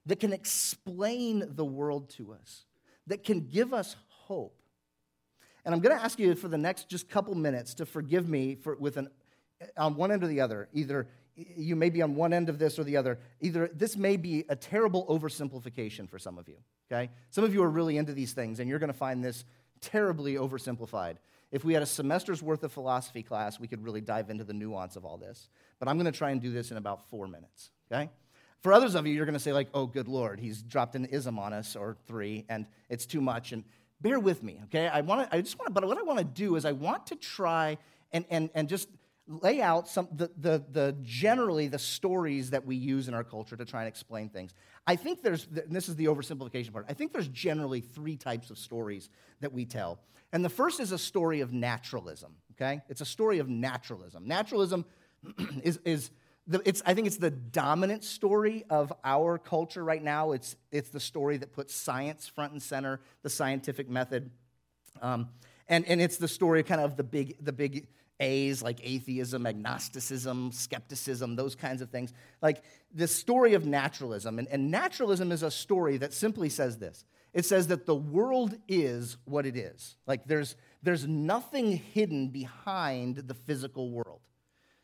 that 0.07 0.19
can 0.19 0.33
explain 0.33 1.43
the 1.55 1.65
world 1.65 2.09
to 2.17 2.33
us, 2.33 2.65
that 3.05 3.23
can 3.23 3.47
give 3.47 3.73
us 3.73 3.95
hope? 4.07 4.59
And 5.63 5.75
I'm 5.75 5.81
going 5.81 5.95
to 5.95 6.03
ask 6.03 6.17
you 6.17 6.33
for 6.35 6.47
the 6.47 6.57
next 6.57 6.89
just 6.89 7.09
couple 7.09 7.35
minutes 7.35 7.73
to 7.75 7.85
forgive 7.85 8.27
me 8.27 8.55
for, 8.55 8.75
with 8.75 8.97
an, 8.97 9.09
on 9.77 9.95
one 9.95 10.11
end 10.11 10.23
or 10.23 10.27
the 10.27 10.41
other, 10.41 10.69
either 10.73 11.07
you 11.35 11.75
may 11.75 11.89
be 11.89 12.01
on 12.01 12.15
one 12.15 12.33
end 12.33 12.49
of 12.49 12.57
this 12.57 12.79
or 12.79 12.83
the 12.83 12.97
other. 12.97 13.19
Either 13.41 13.69
this 13.73 13.95
may 13.95 14.17
be 14.17 14.43
a 14.49 14.55
terrible 14.55 15.05
oversimplification 15.07 16.09
for 16.09 16.17
some 16.17 16.37
of 16.37 16.47
you, 16.47 16.57
okay? 16.91 17.11
Some 17.29 17.43
of 17.43 17.53
you 17.53 17.61
are 17.63 17.69
really 17.69 17.97
into 17.97 18.13
these 18.13 18.33
things, 18.33 18.59
and 18.59 18.69
you're 18.69 18.79
going 18.79 18.91
to 18.91 18.97
find 18.97 19.23
this 19.23 19.45
terribly 19.81 20.35
oversimplified. 20.35 21.17
If 21.51 21.63
we 21.63 21.73
had 21.73 21.83
a 21.83 21.87
semester's 21.87 22.41
worth 22.41 22.63
of 22.63 22.71
philosophy 22.71 23.23
class, 23.23 23.59
we 23.59 23.67
could 23.67 23.83
really 23.83 24.01
dive 24.01 24.29
into 24.29 24.43
the 24.43 24.53
nuance 24.53 24.95
of 24.95 25.05
all 25.05 25.17
this. 25.17 25.49
But 25.79 25.87
I'm 25.87 25.97
going 25.97 26.11
to 26.11 26.17
try 26.17 26.31
and 26.31 26.41
do 26.41 26.51
this 26.51 26.71
in 26.71 26.77
about 26.77 27.09
four 27.09 27.27
minutes, 27.27 27.69
okay? 27.91 28.09
For 28.61 28.73
others 28.73 28.95
of 28.95 29.05
you, 29.05 29.13
you're 29.13 29.25
going 29.25 29.33
to 29.33 29.39
say, 29.39 29.53
like, 29.53 29.69
oh, 29.73 29.85
good 29.85 30.07
Lord, 30.07 30.39
he's 30.39 30.61
dropped 30.61 30.95
an 30.95 31.05
ism 31.05 31.37
on 31.39 31.53
us 31.53 31.75
or 31.75 31.95
three, 32.07 32.45
and 32.49 32.65
it's 32.89 33.05
too 33.05 33.21
much. 33.21 33.51
And 33.51 33.63
bear 34.01 34.19
with 34.19 34.43
me, 34.43 34.59
okay? 34.65 34.87
I, 34.87 35.01
want 35.01 35.29
to, 35.29 35.35
I 35.35 35.41
just 35.41 35.57
want 35.57 35.67
to, 35.67 35.73
but 35.73 35.85
what 35.85 35.97
I 35.97 36.01
want 36.01 36.19
to 36.19 36.25
do 36.25 36.55
is 36.55 36.65
I 36.65 36.71
want 36.71 37.07
to 37.07 37.15
try 37.15 37.77
and, 38.11 38.25
and, 38.29 38.49
and 38.55 38.67
just 38.67 38.89
lay 39.27 39.61
out 39.61 39.87
some 39.87 40.07
the, 40.15 40.31
the, 40.37 40.63
the 40.71 40.95
generally 41.03 41.67
the 41.67 41.79
stories 41.79 42.51
that 42.51 42.65
we 42.65 42.75
use 42.75 43.07
in 43.07 43.13
our 43.13 43.23
culture 43.23 43.57
to 43.57 43.65
try 43.65 43.81
and 43.81 43.87
explain 43.87 44.29
things 44.29 44.53
i 44.85 44.95
think 44.95 45.21
there's 45.21 45.47
this 45.51 45.89
is 45.89 45.95
the 45.97 46.05
oversimplification 46.05 46.71
part 46.71 46.85
i 46.87 46.93
think 46.93 47.11
there's 47.11 47.27
generally 47.27 47.81
three 47.81 48.15
types 48.15 48.49
of 48.49 48.57
stories 48.57 49.09
that 49.41 49.51
we 49.51 49.65
tell 49.65 49.99
and 50.31 50.45
the 50.45 50.49
first 50.49 50.79
is 50.79 50.93
a 50.93 50.97
story 50.97 51.41
of 51.41 51.51
naturalism 51.51 52.35
okay 52.53 52.81
it's 52.87 53.01
a 53.01 53.05
story 53.05 53.39
of 53.39 53.49
naturalism 53.49 54.25
naturalism 54.25 54.85
is, 55.63 55.79
is 55.83 56.09
the, 56.47 56.61
it's, 56.65 56.81
I 56.85 56.93
think 56.93 57.07
it's 57.07 57.17
the 57.17 57.31
dominant 57.31 58.03
story 58.03 58.63
of 58.69 58.93
our 59.03 59.37
culture 59.37 59.83
right 59.83 60.01
now. 60.01 60.31
It's, 60.31 60.55
it's 60.71 60.89
the 60.89 60.99
story 60.99 61.37
that 61.37 61.51
puts 61.51 61.75
science 61.75 62.27
front 62.27 62.53
and 62.53 62.61
center, 62.61 63.01
the 63.21 63.29
scientific 63.29 63.89
method. 63.89 64.31
Um, 65.01 65.29
and, 65.67 65.85
and 65.85 66.01
it's 66.01 66.17
the 66.17 66.27
story 66.27 66.63
kind 66.63 66.79
of 66.79 66.95
the 66.95 67.03
big, 67.03 67.43
the 67.43 67.51
big 67.51 67.87
A's 68.19 68.63
like 68.63 68.79
atheism, 68.81 69.45
agnosticism, 69.45 70.51
skepticism, 70.51 71.35
those 71.35 71.55
kinds 71.55 71.81
of 71.81 71.89
things. 71.89 72.13
Like 72.41 72.63
the 72.93 73.07
story 73.07 73.53
of 73.53 73.65
naturalism. 73.65 74.39
And, 74.39 74.47
and, 74.47 74.71
naturalism 74.71 75.31
is 75.31 75.43
a 75.43 75.51
story 75.51 75.97
that 75.97 76.13
simply 76.13 76.49
says 76.49 76.77
this 76.77 77.05
it 77.33 77.45
says 77.45 77.67
that 77.67 77.85
the 77.85 77.95
world 77.95 78.55
is 78.67 79.17
what 79.25 79.45
it 79.45 79.55
is. 79.55 79.97
Like 80.07 80.25
there's, 80.25 80.55
there's 80.81 81.05
nothing 81.05 81.73
hidden 81.73 82.29
behind 82.29 83.17
the 83.17 83.33
physical 83.35 83.91
world. 83.91 84.21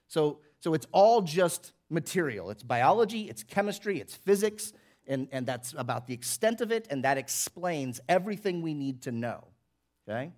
So, 0.07 0.39
so 0.63 0.73
it's 0.73 0.87
all 0.93 1.21
just 1.21 1.73
material 1.89 2.49
it's 2.49 2.63
biology, 2.63 3.29
it's 3.29 3.43
chemistry, 3.43 3.99
it's 3.99 4.15
physics, 4.15 4.71
and, 5.05 5.27
and 5.33 5.45
that's 5.45 5.73
about 5.77 6.07
the 6.07 6.13
extent 6.13 6.61
of 6.61 6.71
it, 6.71 6.87
and 6.89 7.03
that 7.03 7.17
explains 7.17 7.99
everything 8.07 8.61
we 8.61 8.73
need 8.73 9.01
to 9.01 9.11
know. 9.11 9.43
Okay? 10.07 10.31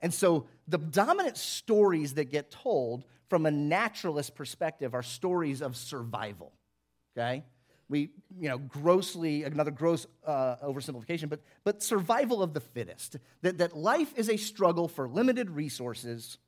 And 0.00 0.12
so 0.14 0.46
the 0.66 0.78
dominant 0.78 1.36
stories 1.36 2.14
that 2.14 2.30
get 2.30 2.50
told 2.50 3.04
from 3.28 3.44
a 3.44 3.50
naturalist 3.50 4.34
perspective 4.34 4.94
are 4.94 5.02
stories 5.02 5.60
of 5.60 5.76
survival. 5.76 6.52
Okay? 7.16 7.44
We, 7.90 8.10
you 8.38 8.48
know, 8.48 8.58
grossly, 8.58 9.44
another 9.44 9.70
gross 9.70 10.06
uh, 10.26 10.56
oversimplification, 10.64 11.28
but, 11.28 11.40
but 11.64 11.82
survival 11.82 12.42
of 12.42 12.54
the 12.54 12.60
fittest. 12.60 13.16
That, 13.42 13.58
that 13.58 13.76
life 13.76 14.14
is 14.16 14.30
a 14.30 14.38
struggle 14.38 14.88
for 14.88 15.06
limited 15.08 15.50
resources, 15.50 16.38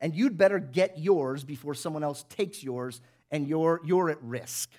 and 0.00 0.14
you'd 0.14 0.36
better 0.36 0.58
get 0.58 0.98
yours 0.98 1.44
before 1.44 1.74
someone 1.74 2.04
else 2.04 2.24
takes 2.28 2.62
yours, 2.62 3.00
and 3.30 3.48
you're, 3.48 3.80
you're 3.84 4.10
at 4.10 4.22
risk. 4.22 4.70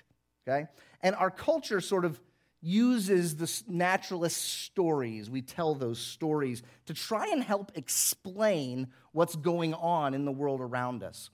Okay? 0.46 0.66
And 1.02 1.14
our 1.14 1.30
culture 1.30 1.80
sort 1.80 2.04
of 2.04 2.20
uses 2.60 3.36
the 3.36 3.72
naturalist 3.72 4.42
stories. 4.64 5.30
We 5.30 5.42
tell 5.42 5.74
those 5.74 5.98
stories 5.98 6.62
to 6.86 6.94
try 6.94 7.28
and 7.30 7.42
help 7.42 7.72
explain 7.76 8.88
what's 9.12 9.36
going 9.36 9.74
on 9.74 10.14
in 10.14 10.24
the 10.24 10.32
world 10.32 10.60
around 10.60 11.02
us. 11.02 11.30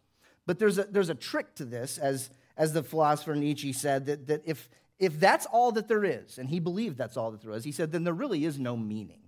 But 0.46 0.58
there's 0.58 0.78
a, 0.78 0.84
there's 0.84 1.08
a 1.08 1.14
trick 1.14 1.54
to 1.54 1.64
this, 1.64 1.96
as, 1.96 2.28
as 2.56 2.72
the 2.72 2.82
philosopher 2.82 3.34
Nietzsche 3.34 3.72
said, 3.72 4.06
that, 4.06 4.26
that 4.26 4.42
if, 4.44 4.68
if 4.98 5.18
that's 5.18 5.46
all 5.46 5.72
that 5.72 5.88
there 5.88 6.04
is, 6.04 6.38
and 6.38 6.48
he 6.48 6.60
believed 6.60 6.98
that's 6.98 7.16
all 7.16 7.30
that 7.30 7.40
there 7.40 7.52
is, 7.52 7.64
he 7.64 7.72
said, 7.72 7.92
then 7.92 8.04
there 8.04 8.12
really 8.12 8.44
is 8.44 8.58
no 8.58 8.76
meaning. 8.76 9.20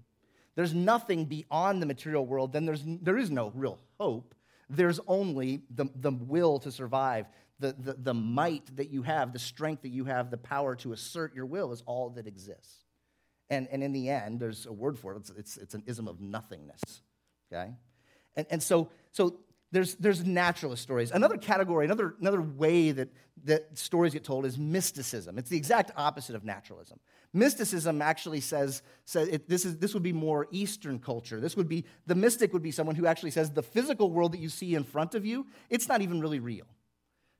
There's 0.54 0.74
nothing 0.74 1.24
beyond 1.24 1.80
the 1.80 1.86
material 1.86 2.26
world, 2.26 2.52
then 2.52 2.66
there's, 2.66 2.82
there 2.84 3.16
is 3.16 3.30
no 3.30 3.52
real 3.54 3.78
hope. 3.98 4.34
There's 4.68 5.00
only 5.06 5.62
the, 5.74 5.86
the 5.94 6.10
will 6.10 6.58
to 6.60 6.72
survive, 6.72 7.26
the, 7.58 7.74
the, 7.78 7.94
the 7.94 8.14
might 8.14 8.76
that 8.76 8.90
you 8.90 9.02
have, 9.02 9.32
the 9.32 9.38
strength 9.38 9.82
that 9.82 9.90
you 9.90 10.04
have, 10.04 10.30
the 10.30 10.36
power 10.36 10.74
to 10.76 10.92
assert 10.92 11.34
your 11.34 11.46
will 11.46 11.72
is 11.72 11.82
all 11.86 12.10
that 12.10 12.26
exists. 12.26 12.84
And, 13.48 13.68
and 13.70 13.82
in 13.82 13.92
the 13.92 14.08
end, 14.08 14.40
there's 14.40 14.66
a 14.66 14.72
word 14.72 14.98
for 14.98 15.14
it, 15.14 15.18
it's, 15.18 15.30
it's, 15.30 15.56
it's 15.56 15.74
an 15.74 15.82
ism 15.86 16.08
of 16.08 16.20
nothingness. 16.20 17.02
Okay? 17.52 17.70
And, 18.34 18.46
and 18.50 18.62
so, 18.62 18.90
so 19.12 19.38
there's, 19.76 19.94
there's 19.96 20.24
naturalist 20.24 20.82
stories. 20.82 21.10
Another 21.10 21.36
category, 21.36 21.84
another, 21.84 22.14
another 22.18 22.40
way 22.40 22.92
that, 22.92 23.10
that 23.44 23.76
stories 23.76 24.14
get 24.14 24.24
told 24.24 24.46
is 24.46 24.56
mysticism. 24.56 25.36
It's 25.36 25.50
the 25.50 25.58
exact 25.58 25.90
opposite 25.98 26.34
of 26.34 26.44
naturalism. 26.44 26.98
Mysticism 27.34 28.00
actually 28.00 28.40
says, 28.40 28.80
says 29.04 29.28
it, 29.28 29.50
this, 29.50 29.66
is, 29.66 29.76
this 29.76 29.92
would 29.92 30.02
be 30.02 30.14
more 30.14 30.48
Eastern 30.50 30.98
culture. 30.98 31.40
This 31.40 31.58
would 31.58 31.68
be, 31.68 31.84
the 32.06 32.14
mystic 32.14 32.54
would 32.54 32.62
be 32.62 32.70
someone 32.70 32.96
who 32.96 33.06
actually 33.06 33.32
says 33.32 33.50
the 33.50 33.62
physical 33.62 34.10
world 34.10 34.32
that 34.32 34.40
you 34.40 34.48
see 34.48 34.74
in 34.74 34.82
front 34.82 35.14
of 35.14 35.26
you, 35.26 35.46
it's 35.68 35.88
not 35.88 36.00
even 36.00 36.22
really 36.22 36.40
real. 36.40 36.64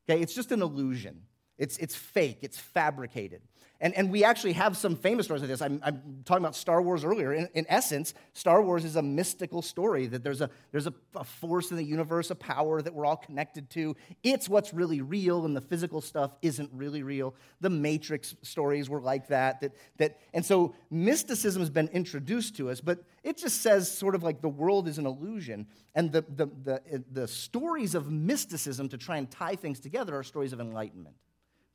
Okay, 0.08 0.20
it's 0.20 0.34
just 0.34 0.52
an 0.52 0.60
illusion. 0.60 1.22
It's, 1.58 1.78
it's 1.78 1.94
fake, 1.94 2.38
it's 2.42 2.58
fabricated. 2.58 3.42
And, 3.78 3.92
and 3.94 4.10
we 4.10 4.24
actually 4.24 4.54
have 4.54 4.74
some 4.74 4.96
famous 4.96 5.26
stories 5.26 5.42
of 5.42 5.48
this. 5.48 5.60
I'm, 5.60 5.80
I'm 5.84 6.22
talking 6.24 6.42
about 6.42 6.56
Star 6.56 6.80
Wars 6.80 7.04
earlier. 7.04 7.34
In, 7.34 7.46
in, 7.52 7.66
essence, 7.68 8.14
Star 8.32 8.62
Wars 8.62 8.86
is 8.86 8.96
a 8.96 9.02
mystical 9.02 9.60
story 9.60 10.06
that 10.06 10.24
there's, 10.24 10.40
a, 10.40 10.48
there's 10.72 10.86
a, 10.86 10.94
a, 11.14 11.24
force 11.24 11.70
in 11.70 11.76
the 11.76 11.84
universe, 11.84 12.30
a 12.30 12.34
power 12.34 12.80
that 12.80 12.94
we're 12.94 13.04
all 13.04 13.18
connected 13.18 13.68
to. 13.70 13.94
It's 14.22 14.48
what's 14.48 14.72
really 14.72 15.02
real, 15.02 15.44
and 15.44 15.54
the 15.54 15.60
physical 15.60 16.00
stuff 16.00 16.34
isn't 16.40 16.70
really 16.72 17.02
real. 17.02 17.34
The 17.60 17.68
Matrix 17.68 18.34
stories 18.40 18.88
were 18.88 19.02
like 19.02 19.28
that. 19.28 19.60
that, 19.60 19.72
that 19.98 20.20
and 20.32 20.44
so 20.44 20.74
mysticism 20.90 21.60
has 21.60 21.70
been 21.70 21.88
introduced 21.88 22.56
to 22.56 22.70
us, 22.70 22.80
but 22.80 23.04
it 23.24 23.36
just 23.36 23.60
says 23.60 23.90
sort 23.90 24.14
of 24.14 24.22
like 24.22 24.40
the 24.40 24.48
world 24.48 24.88
is 24.88 24.96
an 24.96 25.04
illusion. 25.04 25.66
And 25.94 26.12
the, 26.12 26.24
the, 26.34 26.46
the, 26.64 27.04
the 27.12 27.28
stories 27.28 27.94
of 27.94 28.10
mysticism 28.10 28.88
to 28.88 28.96
try 28.96 29.18
and 29.18 29.30
tie 29.30 29.56
things 29.56 29.80
together 29.80 30.16
are 30.16 30.22
stories 30.22 30.54
of 30.54 30.60
enlightenment. 30.60 31.16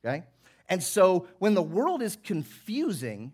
Okay? 0.04 0.24
And 0.68 0.82
so 0.82 1.28
when 1.38 1.54
the 1.54 1.62
world 1.62 2.02
is 2.02 2.16
confusing, 2.22 3.32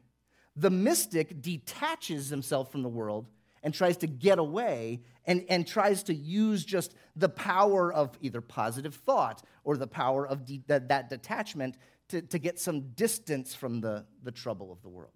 the 0.56 0.70
mystic 0.70 1.40
detaches 1.40 2.28
himself 2.28 2.72
from 2.72 2.82
the 2.82 2.88
world 2.88 3.26
and 3.62 3.74
tries 3.74 3.96
to 3.98 4.06
get 4.06 4.38
away 4.38 5.00
and, 5.24 5.44
and 5.48 5.66
tries 5.66 6.02
to 6.04 6.14
use 6.14 6.64
just 6.64 6.94
the 7.16 7.28
power 7.28 7.92
of 7.92 8.16
either 8.20 8.40
positive 8.40 8.94
thought 8.94 9.42
or 9.64 9.76
the 9.76 9.86
power 9.86 10.26
of 10.26 10.44
de- 10.44 10.62
that, 10.66 10.88
that 10.88 11.08
detachment 11.08 11.76
to, 12.08 12.22
to 12.22 12.38
get 12.38 12.58
some 12.58 12.80
distance 12.92 13.54
from 13.54 13.80
the, 13.80 14.04
the 14.22 14.32
trouble 14.32 14.72
of 14.72 14.82
the 14.82 14.88
world. 14.88 15.12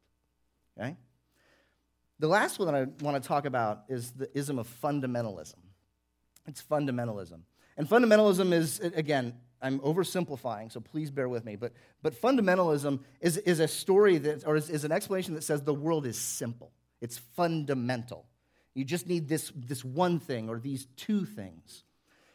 Okay? 0.78 0.96
The 2.18 2.28
last 2.28 2.58
one 2.58 2.72
that 2.72 2.74
I 2.74 3.04
want 3.04 3.20
to 3.20 3.26
talk 3.26 3.46
about 3.46 3.84
is 3.88 4.12
the 4.12 4.30
ism 4.36 4.58
of 4.58 4.68
fundamentalism. 4.82 5.54
It's 6.46 6.62
fundamentalism. 6.62 7.40
And 7.76 7.88
fundamentalism 7.88 8.52
is, 8.52 8.80
again, 8.80 9.34
I'm 9.62 9.78
oversimplifying, 9.80 10.72
so 10.72 10.80
please 10.80 11.10
bear 11.10 11.28
with 11.28 11.44
me. 11.44 11.56
But, 11.56 11.72
but 12.02 12.20
fundamentalism 12.20 13.00
is, 13.20 13.36
is 13.38 13.60
a 13.60 13.68
story 13.68 14.18
that, 14.18 14.46
or 14.46 14.56
is, 14.56 14.68
is 14.68 14.84
an 14.84 14.92
explanation 14.92 15.34
that 15.34 15.44
says 15.44 15.62
the 15.62 15.72
world 15.72 16.04
is 16.04 16.18
simple. 16.18 16.72
It's 17.00 17.18
fundamental. 17.18 18.26
You 18.74 18.84
just 18.84 19.06
need 19.06 19.28
this, 19.28 19.52
this 19.54 19.84
one 19.84 20.18
thing 20.18 20.48
or 20.48 20.58
these 20.58 20.86
two 20.96 21.24
things. 21.24 21.84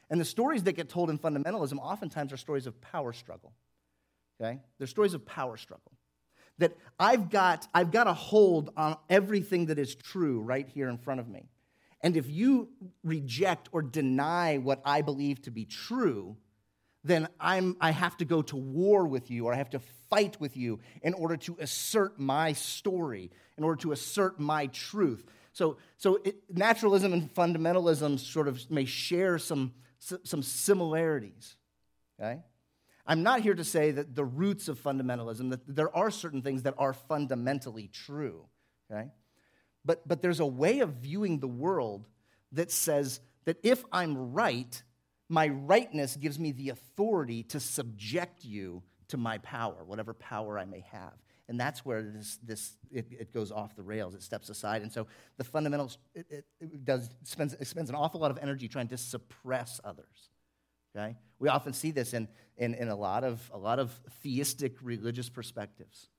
And 0.10 0.22
the 0.22 0.26
stories 0.26 0.64
that 0.64 0.74
get 0.74 0.90
told 0.90 1.10
in 1.10 1.20
fundamentalism 1.20 1.78
oftentimes 1.80 2.32
are 2.32 2.38
stories 2.38 2.66
of 2.66 2.80
power 2.80 3.12
struggle. 3.12 3.52
Okay? 4.40 4.60
They're 4.78 4.88
stories 4.88 5.14
of 5.14 5.26
power 5.26 5.58
struggle. 5.58 5.92
That 6.60 6.78
I've 7.00 7.30
got, 7.30 7.68
I've 7.74 7.92
got 7.92 8.08
a 8.08 8.14
hold 8.14 8.72
on 8.78 8.98
everything 9.10 9.68
that 9.68 9.78
is 9.78 9.96
true 9.96 10.40
right 10.40 10.68
here 10.68 10.90
in 10.90 10.98
front 10.98 11.20
of 11.20 11.28
me. 11.28 11.50
And 12.02 12.16
if 12.16 12.30
you 12.30 12.70
reject 13.04 13.70
or 13.72 13.82
deny 13.82 14.60
what 14.60 14.82
I 14.86 15.02
believe 15.02 15.42
to 15.44 15.52
be 15.52 15.66
true, 15.66 16.38
then 17.04 17.28
I'm, 17.40 17.78
I 17.80 17.92
have 17.92 18.18
to 18.18 18.26
go 18.26 18.42
to 18.44 18.56
war 18.56 19.06
with 19.06 19.32
you 19.32 19.46
or 19.46 19.54
I 19.54 19.58
have 19.58 19.70
to 19.72 19.80
fight 20.10 20.40
with 20.40 20.58
you 20.58 20.80
in 21.02 21.14
order 21.14 21.38
to 21.38 21.58
assert 21.60 22.20
my 22.20 22.54
story, 22.54 23.32
in 23.58 23.64
order 23.64 23.80
to 23.82 23.92
assert 23.92 24.40
my 24.40 24.68
truth. 24.68 25.24
So, 25.54 25.78
so 25.98 26.20
it, 26.24 26.38
naturalism 26.50 27.14
and 27.14 27.34
fundamentalism 27.34 28.20
sort 28.20 28.48
of 28.48 28.70
may 28.70 28.86
share 28.86 29.38
some, 29.38 29.74
some 30.00 30.44
similarities. 30.44 31.56
Okay? 32.20 32.42
I'm 33.06 33.24
not 33.24 33.42
here 33.42 33.56
to 33.56 33.64
say 33.64 33.92
that 33.92 34.16
the 34.16 34.26
roots 34.26 34.68
of 34.68 34.82
fundamentalism, 34.82 35.50
that 35.52 35.76
there 35.76 35.96
are 35.96 36.12
certain 36.12 36.42
things 36.42 36.64
that 36.64 36.76
are 36.78 36.94
fundamentally 36.94 37.90
true. 37.92 38.46
Okay? 38.92 39.08
But, 39.86 40.08
but 40.08 40.22
there's 40.22 40.42
a 40.42 40.46
way 40.46 40.82
of 40.82 40.96
viewing 40.96 41.40
the 41.40 41.48
world 41.48 42.08
that 42.52 42.72
says 42.72 43.22
that 43.46 43.58
if 43.64 43.84
I'm 43.92 44.34
right, 44.34 44.82
my 45.30 45.48
rightness 45.50 46.16
gives 46.16 46.40
me 46.40 46.52
the 46.52 46.70
authority 46.70 47.44
to 47.44 47.60
subject 47.60 48.46
you 48.46 48.84
to 49.10 49.18
my 49.18 49.38
power, 49.40 49.84
whatever 49.86 50.14
power 50.14 50.58
I 50.58 50.66
may 50.66 50.86
have. 50.92 51.14
And 51.50 51.60
that's 51.60 51.86
where 51.86 52.04
this, 52.04 52.38
this 52.44 52.74
it, 52.92 53.08
it 53.10 53.34
goes 53.34 53.52
off 53.52 53.76
the 53.76 53.84
rails. 53.84 54.14
It 54.14 54.22
steps 54.22 54.50
aside. 54.50 54.82
And 54.82 54.92
so 54.92 55.08
the 55.38 55.46
fundamentals, 55.46 55.98
it, 56.14 56.26
it, 56.30 56.46
it 56.60 56.84
does, 56.84 57.10
spends, 57.24 57.56
spends 57.68 57.90
an 57.90 57.96
awful 57.96 58.20
lot 58.20 58.32
of 58.32 58.38
energy 58.42 58.68
trying 58.68 58.90
to 58.90 58.98
suppress 58.98 59.80
others. 59.84 60.30
Okay? 60.96 61.16
We 61.40 61.48
often 61.48 61.72
see 61.72 61.92
this 61.92 62.14
in, 62.14 62.28
in, 62.58 62.74
in 62.74 62.90
a, 62.90 62.96
lot 62.96 63.24
of, 63.24 63.50
a 63.54 63.58
lot 63.58 63.80
of 63.80 63.98
theistic 64.24 64.76
religious 64.82 65.30
perspectives. 65.30 66.10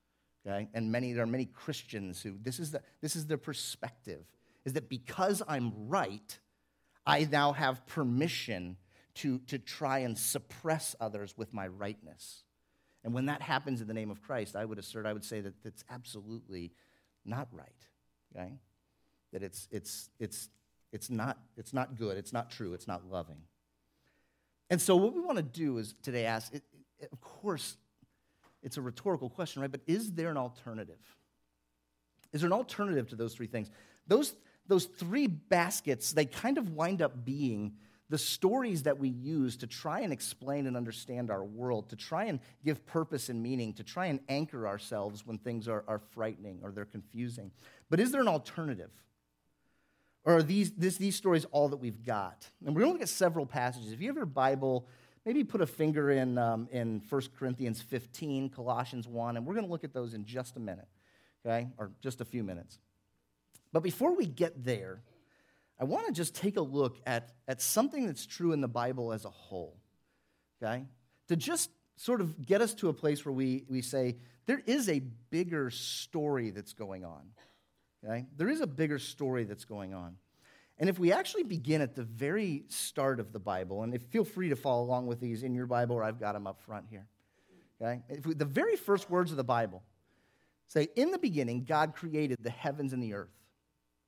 Okay? 0.47 0.67
And 0.73 0.91
many, 0.91 1.13
there 1.13 1.23
are 1.23 1.27
many 1.27 1.45
Christians 1.45 2.21
who, 2.21 2.35
this 2.41 2.59
is, 2.59 2.71
the, 2.71 2.81
this 3.01 3.15
is 3.15 3.27
their 3.27 3.37
perspective, 3.37 4.25
is 4.65 4.73
that 4.73 4.89
because 4.89 5.43
I'm 5.47 5.73
right, 5.87 6.39
I 7.05 7.27
now 7.31 7.53
have 7.53 7.85
permission 7.85 8.77
to, 9.15 9.39
to 9.39 9.57
try 9.57 9.99
and 9.99 10.17
suppress 10.17 10.95
others 10.99 11.33
with 11.37 11.53
my 11.53 11.67
rightness. 11.67 12.43
And 13.03 13.13
when 13.13 13.27
that 13.27 13.41
happens 13.41 13.81
in 13.81 13.87
the 13.87 13.93
name 13.93 14.11
of 14.11 14.21
Christ, 14.21 14.55
I 14.55 14.65
would 14.65 14.77
assert, 14.77 15.05
I 15.05 15.13
would 15.13 15.23
say 15.23 15.41
that 15.41 15.63
that's 15.63 15.83
absolutely 15.89 16.71
not 17.25 17.47
right, 17.51 17.69
okay? 18.35 18.59
That 19.31 19.43
it's, 19.43 19.67
it's, 19.71 20.09
it's, 20.19 20.49
it's, 20.91 21.09
not, 21.09 21.37
it's 21.57 21.73
not 21.73 21.97
good, 21.97 22.17
it's 22.17 22.33
not 22.33 22.49
true, 22.49 22.73
it's 22.73 22.87
not 22.87 23.09
loving. 23.09 23.41
And 24.69 24.81
so, 24.81 24.95
what 24.95 25.15
we 25.15 25.21
want 25.21 25.37
to 25.37 25.43
do 25.43 25.77
is 25.77 25.95
today 26.03 26.25
ask, 26.25 26.53
it, 26.53 26.63
it, 26.99 27.09
of 27.11 27.21
course, 27.21 27.77
it's 28.61 28.77
a 28.77 28.81
rhetorical 28.81 29.29
question, 29.29 29.61
right? 29.61 29.71
But 29.71 29.81
is 29.87 30.11
there 30.11 30.29
an 30.29 30.37
alternative? 30.37 30.99
Is 32.33 32.41
there 32.41 32.47
an 32.47 32.53
alternative 32.53 33.09
to 33.09 33.15
those 33.15 33.33
three 33.33 33.47
things? 33.47 33.71
Those, 34.07 34.35
those 34.67 34.85
three 34.85 35.27
baskets, 35.27 36.13
they 36.13 36.25
kind 36.25 36.57
of 36.57 36.71
wind 36.75 37.01
up 37.01 37.25
being 37.25 37.73
the 38.09 38.17
stories 38.17 38.83
that 38.83 38.97
we 38.97 39.09
use 39.09 39.57
to 39.57 39.67
try 39.67 40.01
and 40.01 40.11
explain 40.11 40.65
and 40.65 40.75
understand 40.75 41.29
our 41.29 41.43
world, 41.43 41.89
to 41.89 41.95
try 41.95 42.25
and 42.25 42.39
give 42.65 42.85
purpose 42.85 43.29
and 43.29 43.41
meaning, 43.41 43.73
to 43.73 43.83
try 43.83 44.07
and 44.07 44.19
anchor 44.27 44.67
ourselves 44.67 45.25
when 45.25 45.37
things 45.37 45.67
are, 45.67 45.83
are 45.87 45.99
frightening 45.99 46.59
or 46.63 46.71
they're 46.71 46.85
confusing. 46.85 47.51
But 47.89 47.99
is 47.99 48.11
there 48.11 48.21
an 48.21 48.27
alternative? 48.27 48.89
Or 50.25 50.37
are 50.37 50.43
these, 50.43 50.71
this, 50.71 50.97
these 50.97 51.15
stories 51.15 51.45
all 51.51 51.69
that 51.69 51.77
we've 51.77 52.03
got? 52.03 52.47
And 52.65 52.75
we're 52.75 52.81
going 52.81 52.93
to 52.93 52.93
look 52.93 53.03
at 53.03 53.09
several 53.09 53.45
passages. 53.45 53.91
If 53.91 54.01
you 54.01 54.07
have 54.07 54.17
your 54.17 54.25
Bible, 54.25 54.87
maybe 55.25 55.43
put 55.43 55.61
a 55.61 55.67
finger 55.67 56.09
in, 56.09 56.37
um, 56.37 56.67
in 56.71 57.01
1 57.07 57.21
Corinthians 57.37 57.81
15, 57.81 58.49
Colossians 58.49 59.07
1, 59.07 59.37
and 59.37 59.45
we're 59.45 59.53
going 59.53 59.65
to 59.65 59.71
look 59.71 59.83
at 59.83 59.93
those 59.93 60.13
in 60.13 60.25
just 60.25 60.57
a 60.57 60.59
minute, 60.59 60.87
okay? 61.45 61.67
Or 61.77 61.91
just 62.01 62.21
a 62.21 62.25
few 62.25 62.43
minutes. 62.43 62.79
But 63.71 63.81
before 63.81 64.15
we 64.15 64.25
get 64.25 64.63
there, 64.63 65.01
I 65.79 65.85
want 65.85 66.07
to 66.07 66.13
just 66.13 66.35
take 66.35 66.57
a 66.57 66.61
look 66.61 66.97
at, 67.05 67.31
at 67.47 67.61
something 67.61 68.05
that's 68.05 68.25
true 68.25 68.51
in 68.51 68.59
the 68.59 68.67
Bible 68.67 69.13
as 69.13 69.23
a 69.23 69.29
whole, 69.29 69.77
okay? 70.61 70.85
To 71.29 71.35
just 71.37 71.69
sort 71.95 72.19
of 72.19 72.45
get 72.45 72.61
us 72.61 72.73
to 72.75 72.89
a 72.89 72.93
place 72.93 73.25
where 73.25 73.33
we, 73.33 73.63
we 73.69 73.81
say, 73.81 74.17
there 74.45 74.61
is 74.65 74.89
a 74.89 74.99
bigger 74.99 75.69
story 75.69 76.49
that's 76.49 76.73
going 76.73 77.05
on, 77.05 77.21
okay? 78.03 78.25
There 78.35 78.49
is 78.49 78.59
a 78.59 78.67
bigger 78.67 78.99
story 78.99 79.45
that's 79.45 79.63
going 79.63 79.93
on. 79.93 80.17
And 80.79 80.89
if 80.89 80.99
we 80.99 81.13
actually 81.13 81.43
begin 81.43 81.81
at 81.81 81.95
the 81.95 82.03
very 82.03 82.63
start 82.67 83.19
of 83.19 83.31
the 83.31 83.39
Bible, 83.39 83.83
and 83.83 83.93
if, 83.93 84.03
feel 84.03 84.25
free 84.25 84.49
to 84.49 84.55
follow 84.55 84.83
along 84.83 85.07
with 85.07 85.21
these 85.21 85.43
in 85.43 85.53
your 85.53 85.65
Bible, 85.65 85.95
or 85.95 86.03
I've 86.03 86.19
got 86.19 86.33
them 86.33 86.45
up 86.45 86.59
front 86.61 86.87
here, 86.89 87.05
okay? 87.81 88.01
We, 88.25 88.33
the 88.33 88.45
very 88.45 88.75
first 88.75 89.09
words 89.09 89.31
of 89.31 89.37
the 89.37 89.43
Bible 89.45 89.81
say, 90.67 90.89
In 90.97 91.11
the 91.11 91.17
beginning, 91.17 91.63
God 91.63 91.95
created 91.95 92.37
the 92.41 92.49
heavens 92.49 92.91
and 92.91 93.01
the 93.01 93.13
earth 93.13 93.38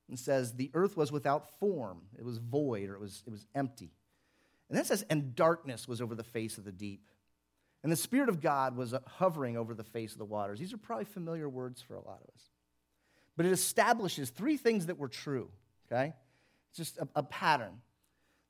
and 0.08 0.18
says, 0.18 0.54
The 0.54 0.70
earth 0.74 0.96
was 0.96 1.12
without 1.12 1.58
form, 1.58 2.02
it 2.18 2.24
was 2.24 2.38
void, 2.38 2.88
or 2.88 2.94
it 2.94 3.00
was, 3.00 3.22
it 3.26 3.30
was 3.30 3.46
empty. 3.54 3.92
And 4.68 4.76
then 4.76 4.84
says, 4.84 5.04
And 5.10 5.34
darkness 5.34 5.86
was 5.86 6.00
over 6.00 6.14
the 6.14 6.24
face 6.24 6.58
of 6.58 6.64
the 6.64 6.72
deep. 6.72 7.08
And 7.82 7.90
the 7.90 7.96
Spirit 7.96 8.28
of 8.28 8.40
God 8.40 8.76
was 8.76 8.94
uh, 8.94 9.00
hovering 9.06 9.56
over 9.56 9.74
the 9.74 9.84
face 9.84 10.12
of 10.12 10.18
the 10.18 10.24
waters. 10.24 10.60
These 10.60 10.72
are 10.72 10.78
probably 10.78 11.04
familiar 11.04 11.48
words 11.48 11.82
for 11.82 11.94
a 11.94 12.00
lot 12.00 12.20
of 12.22 12.34
us. 12.34 12.42
But 13.36 13.46
it 13.46 13.52
establishes 13.52 14.30
three 14.30 14.56
things 14.56 14.86
that 14.86 14.98
were 14.98 15.08
true, 15.08 15.50
okay? 15.86 16.14
It's 16.70 16.78
just 16.78 16.98
a, 16.98 17.08
a 17.16 17.22
pattern. 17.22 17.80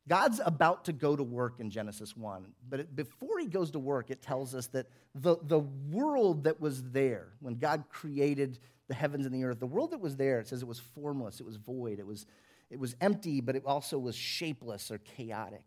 God's 0.09 0.41
about 0.45 0.87
to 0.87 0.93
go 0.93 1.15
to 1.15 1.23
work 1.23 1.61
in 1.61 1.71
Genesis 1.71 2.17
1, 2.17 2.53
but 2.69 2.95
before 2.97 3.39
he 3.39 3.47
goes 3.47 3.71
to 3.71 3.79
work, 3.79 4.11
it 4.11 4.21
tells 4.21 4.55
us 4.55 4.67
that 4.69 4.87
the, 5.15 5.37
the 5.43 5.61
world 5.61 6.45
that 6.45 6.61
was 6.61 6.83
there 6.91 7.29
when 7.41 7.55
God 7.55 7.85
created 7.89 8.59
the 8.89 8.95
heavens 8.95 9.27
and 9.27 9.35
the 9.35 9.45
earth. 9.45 9.61
The 9.61 9.67
world 9.67 9.93
that 9.93 10.01
was 10.01 10.17
there, 10.17 10.41
it 10.41 10.49
says 10.49 10.61
it 10.61 10.69
was 10.69 10.81
formless, 10.81 11.41
it 11.41 11.47
was 11.47 11.57
void, 11.57 11.99
it 11.99 12.07
was, 12.07 12.27
it 12.69 12.79
was 12.79 12.97
empty, 13.01 13.41
but 13.41 13.57
it 13.57 13.63
also 13.65 13.99
was 13.99 14.17
shapeless 14.17 14.91
or 14.91 14.99
chaotic. 14.99 15.63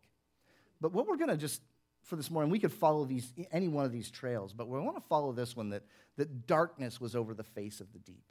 But 0.81 0.91
what 0.91 1.07
we're 1.07 1.17
going 1.17 1.29
to 1.29 1.37
just, 1.37 1.61
for 2.03 2.17
this 2.17 2.29
morning, 2.29 2.51
we 2.51 2.59
could 2.59 2.73
follow 2.73 3.05
these, 3.05 3.33
any 3.51 3.67
one 3.67 3.85
of 3.85 3.91
these 3.91 4.11
trails, 4.11 4.53
but 4.53 4.67
we 4.67 4.79
want 4.79 4.97
to 4.97 5.03
follow 5.07 5.31
this 5.31 5.55
one 5.55 5.69
that, 5.69 5.83
that 6.17 6.45
darkness 6.45 6.99
was 6.99 7.15
over 7.15 7.33
the 7.33 7.43
face 7.43 7.79
of 7.79 7.91
the 7.93 7.99
deep. 7.99 8.25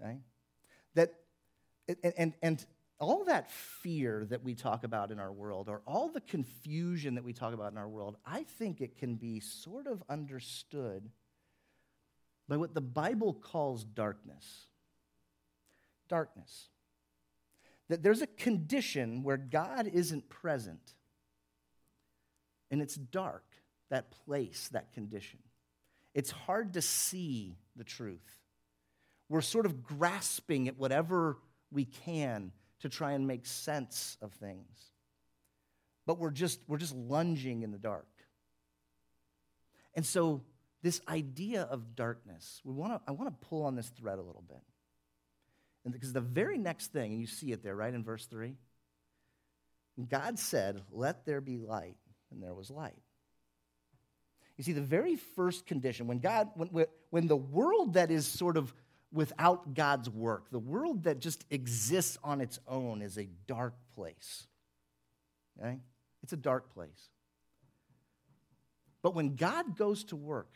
Okay? 0.00 0.18
That, 0.94 1.12
and, 2.02 2.14
and, 2.16 2.32
and 2.42 2.66
all 2.98 3.24
that 3.24 3.50
fear 3.50 4.24
that 4.30 4.42
we 4.42 4.54
talk 4.54 4.84
about 4.84 5.10
in 5.10 5.18
our 5.18 5.32
world, 5.32 5.68
or 5.68 5.82
all 5.86 6.08
the 6.08 6.20
confusion 6.20 7.16
that 7.16 7.24
we 7.24 7.32
talk 7.32 7.52
about 7.52 7.72
in 7.72 7.78
our 7.78 7.88
world, 7.88 8.16
I 8.24 8.44
think 8.44 8.80
it 8.80 8.96
can 8.96 9.16
be 9.16 9.40
sort 9.40 9.86
of 9.86 10.02
understood 10.08 11.10
by 12.48 12.56
what 12.56 12.74
the 12.74 12.80
Bible 12.80 13.34
calls 13.34 13.84
darkness. 13.84 14.66
Darkness. 16.08 16.68
That 17.88 18.02
there's 18.02 18.22
a 18.22 18.26
condition 18.26 19.22
where 19.22 19.36
God 19.36 19.90
isn't 19.92 20.28
present, 20.28 20.94
and 22.70 22.80
it's 22.80 22.94
dark, 22.94 23.44
that 23.90 24.10
place, 24.10 24.68
that 24.72 24.92
condition. 24.92 25.40
It's 26.14 26.30
hard 26.30 26.72
to 26.74 26.82
see 26.82 27.58
the 27.76 27.84
truth. 27.84 28.40
We're 29.28 29.42
sort 29.42 29.66
of 29.66 29.82
grasping 29.82 30.66
at 30.68 30.78
whatever 30.78 31.36
we 31.70 31.84
can 31.84 32.52
to 32.80 32.88
try 32.88 33.12
and 33.12 33.26
make 33.26 33.46
sense 33.46 34.16
of 34.20 34.32
things. 34.34 34.68
But 36.06 36.18
we're 36.18 36.30
just, 36.30 36.60
we're 36.68 36.78
just 36.78 36.94
lunging 36.94 37.62
in 37.62 37.72
the 37.72 37.78
dark. 37.78 38.06
And 39.94 40.04
so, 40.04 40.42
this 40.82 41.00
idea 41.08 41.62
of 41.62 41.96
darkness, 41.96 42.60
we 42.62 42.72
wanna, 42.72 43.00
I 43.08 43.12
want 43.12 43.28
to 43.28 43.46
pull 43.48 43.64
on 43.64 43.74
this 43.74 43.88
thread 43.88 44.18
a 44.18 44.22
little 44.22 44.44
bit. 44.46 44.62
And 45.84 45.92
because 45.92 46.12
the 46.12 46.20
very 46.20 46.58
next 46.58 46.92
thing, 46.92 47.12
and 47.12 47.20
you 47.20 47.26
see 47.26 47.50
it 47.52 47.62
there, 47.62 47.74
right, 47.74 47.92
in 47.92 48.04
verse 48.04 48.26
3, 48.26 48.56
God 50.08 50.38
said, 50.38 50.82
Let 50.92 51.24
there 51.24 51.40
be 51.40 51.56
light, 51.56 51.96
and 52.30 52.42
there 52.42 52.54
was 52.54 52.70
light. 52.70 53.00
You 54.56 54.64
see, 54.64 54.72
the 54.72 54.80
very 54.80 55.16
first 55.16 55.66
condition, 55.66 56.06
when 56.06 56.18
God, 56.18 56.50
when, 56.54 56.86
when 57.10 57.26
the 57.26 57.36
world 57.36 57.94
that 57.94 58.10
is 58.10 58.26
sort 58.26 58.56
of 58.56 58.72
without 59.12 59.74
God's 59.74 60.10
work. 60.10 60.50
The 60.50 60.58
world 60.58 61.04
that 61.04 61.20
just 61.20 61.44
exists 61.50 62.18
on 62.22 62.40
its 62.40 62.58
own 62.66 63.02
is 63.02 63.16
a 63.16 63.28
dark 63.46 63.74
place. 63.94 64.46
Okay? 65.58 65.78
It's 66.22 66.32
a 66.32 66.36
dark 66.36 66.72
place. 66.74 67.10
But 69.02 69.14
when 69.14 69.36
God 69.36 69.76
goes 69.76 70.04
to 70.04 70.16
work, 70.16 70.50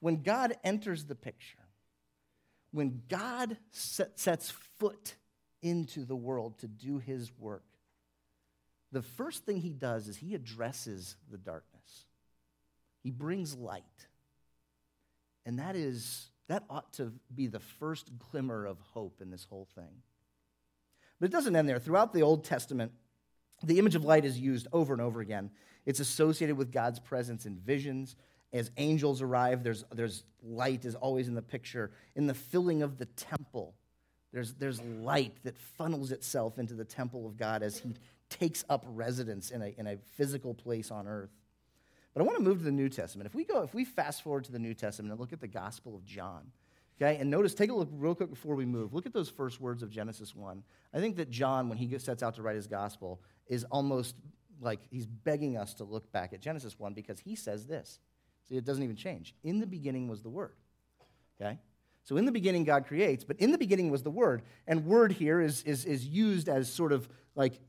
when 0.00 0.22
God 0.22 0.56
enters 0.62 1.04
the 1.04 1.14
picture, 1.14 1.58
when 2.70 3.02
God 3.08 3.56
set, 3.70 4.18
sets 4.20 4.50
foot 4.50 5.14
into 5.62 6.04
the 6.04 6.16
world 6.16 6.58
to 6.58 6.68
do 6.68 6.98
his 6.98 7.32
work, 7.38 7.64
the 8.92 9.02
first 9.02 9.44
thing 9.44 9.58
he 9.60 9.72
does 9.72 10.08
is 10.08 10.16
he 10.16 10.34
addresses 10.34 11.16
the 11.30 11.38
darkness. 11.38 12.04
He 13.02 13.10
brings 13.10 13.56
light. 13.56 13.82
And 15.44 15.58
that 15.58 15.76
is 15.76 16.28
that 16.48 16.64
ought 16.70 16.92
to 16.94 17.12
be 17.34 17.46
the 17.46 17.60
first 17.60 18.10
glimmer 18.30 18.64
of 18.66 18.78
hope 18.92 19.20
in 19.20 19.30
this 19.30 19.44
whole 19.44 19.68
thing. 19.74 20.02
But 21.20 21.26
it 21.26 21.32
doesn't 21.32 21.56
end 21.56 21.68
there. 21.68 21.78
Throughout 21.78 22.12
the 22.12 22.22
Old 22.22 22.44
Testament, 22.44 22.92
the 23.62 23.78
image 23.78 23.94
of 23.94 24.04
light 24.04 24.24
is 24.24 24.38
used 24.38 24.68
over 24.72 24.92
and 24.92 25.02
over 25.02 25.20
again. 25.20 25.50
It's 25.86 26.00
associated 26.00 26.56
with 26.56 26.72
God's 26.72 26.98
presence 26.98 27.46
in 27.46 27.56
visions. 27.56 28.16
As 28.52 28.70
angels 28.76 29.22
arrive, 29.22 29.62
there's, 29.62 29.84
there's 29.92 30.24
light 30.42 30.84
is 30.84 30.94
always 30.94 31.28
in 31.28 31.34
the 31.34 31.42
picture. 31.42 31.90
In 32.14 32.26
the 32.26 32.34
filling 32.34 32.82
of 32.82 32.98
the 32.98 33.06
temple, 33.06 33.74
there's, 34.32 34.54
there's 34.54 34.80
light 34.82 35.34
that 35.44 35.56
funnels 35.56 36.12
itself 36.12 36.58
into 36.58 36.74
the 36.74 36.84
temple 36.84 37.26
of 37.26 37.36
God 37.36 37.62
as 37.62 37.78
he 37.78 37.94
takes 38.28 38.64
up 38.68 38.84
residence 38.88 39.50
in 39.50 39.62
a, 39.62 39.74
in 39.78 39.86
a 39.86 39.96
physical 40.16 40.52
place 40.52 40.90
on 40.90 41.08
earth. 41.08 41.30
But 42.16 42.22
I 42.22 42.24
want 42.24 42.38
to 42.38 42.44
move 42.44 42.58
to 42.60 42.64
the 42.64 42.72
New 42.72 42.88
Testament. 42.88 43.26
If 43.26 43.34
we 43.34 43.44
go, 43.44 43.62
if 43.62 43.74
we 43.74 43.84
fast 43.84 44.22
forward 44.22 44.44
to 44.44 44.52
the 44.52 44.58
New 44.58 44.72
Testament 44.72 45.12
and 45.12 45.20
look 45.20 45.34
at 45.34 45.40
the 45.42 45.46
Gospel 45.46 45.94
of 45.94 46.02
John, 46.06 46.50
okay, 46.98 47.20
and 47.20 47.30
notice, 47.30 47.52
take 47.52 47.70
a 47.70 47.74
look 47.74 47.90
real 47.92 48.14
quick 48.14 48.30
before 48.30 48.54
we 48.54 48.64
move. 48.64 48.94
Look 48.94 49.04
at 49.04 49.12
those 49.12 49.28
first 49.28 49.60
words 49.60 49.82
of 49.82 49.90
Genesis 49.90 50.34
1. 50.34 50.62
I 50.94 50.98
think 50.98 51.16
that 51.16 51.28
John, 51.28 51.68
when 51.68 51.76
he 51.76 51.98
sets 51.98 52.22
out 52.22 52.36
to 52.36 52.42
write 52.42 52.56
his 52.56 52.66
Gospel, 52.66 53.20
is 53.48 53.64
almost 53.64 54.14
like 54.62 54.80
he's 54.90 55.04
begging 55.04 55.58
us 55.58 55.74
to 55.74 55.84
look 55.84 56.10
back 56.10 56.32
at 56.32 56.40
Genesis 56.40 56.78
1 56.78 56.94
because 56.94 57.20
he 57.20 57.36
says 57.36 57.66
this. 57.66 58.00
See, 58.48 58.56
it 58.56 58.64
doesn't 58.64 58.82
even 58.82 58.96
change. 58.96 59.34
In 59.44 59.60
the 59.60 59.66
beginning 59.66 60.08
was 60.08 60.22
the 60.22 60.30
Word. 60.30 60.54
Okay? 61.38 61.58
So 62.02 62.16
in 62.16 62.24
the 62.24 62.32
beginning, 62.32 62.64
God 62.64 62.86
creates, 62.86 63.24
but 63.24 63.36
in 63.40 63.50
the 63.50 63.58
beginning 63.58 63.90
was 63.90 64.02
the 64.02 64.10
Word. 64.10 64.40
And 64.66 64.86
Word 64.86 65.12
here 65.12 65.42
is, 65.42 65.62
is, 65.64 65.84
is 65.84 66.06
used 66.06 66.48
as 66.48 66.72
sort 66.72 66.92
of 66.92 67.10
like 67.34 67.60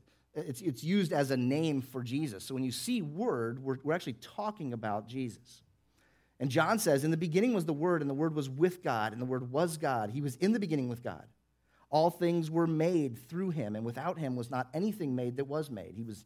it's, 0.46 0.60
it's 0.60 0.84
used 0.84 1.12
as 1.12 1.30
a 1.30 1.36
name 1.36 1.80
for 1.80 2.02
Jesus. 2.02 2.44
So 2.44 2.54
when 2.54 2.64
you 2.64 2.72
see 2.72 3.02
word, 3.02 3.62
we're, 3.62 3.78
we're 3.82 3.94
actually 3.94 4.14
talking 4.14 4.72
about 4.72 5.08
Jesus. 5.08 5.62
And 6.40 6.50
John 6.50 6.78
says, 6.78 7.04
In 7.04 7.10
the 7.10 7.16
beginning 7.16 7.52
was 7.52 7.64
the 7.64 7.72
Word, 7.72 8.00
and 8.00 8.08
the 8.08 8.14
Word 8.14 8.34
was 8.34 8.48
with 8.48 8.82
God, 8.82 9.12
and 9.12 9.20
the 9.20 9.26
Word 9.26 9.50
was 9.50 9.76
God. 9.76 10.10
He 10.10 10.20
was 10.20 10.36
in 10.36 10.52
the 10.52 10.60
beginning 10.60 10.88
with 10.88 11.02
God. 11.02 11.24
All 11.90 12.10
things 12.10 12.50
were 12.50 12.66
made 12.66 13.18
through 13.28 13.50
him, 13.50 13.74
and 13.74 13.84
without 13.84 14.18
him 14.18 14.36
was 14.36 14.50
not 14.50 14.68
anything 14.74 15.16
made 15.16 15.38
that 15.38 15.46
was 15.46 15.70
made. 15.70 15.94
He 15.94 16.02
was, 16.02 16.24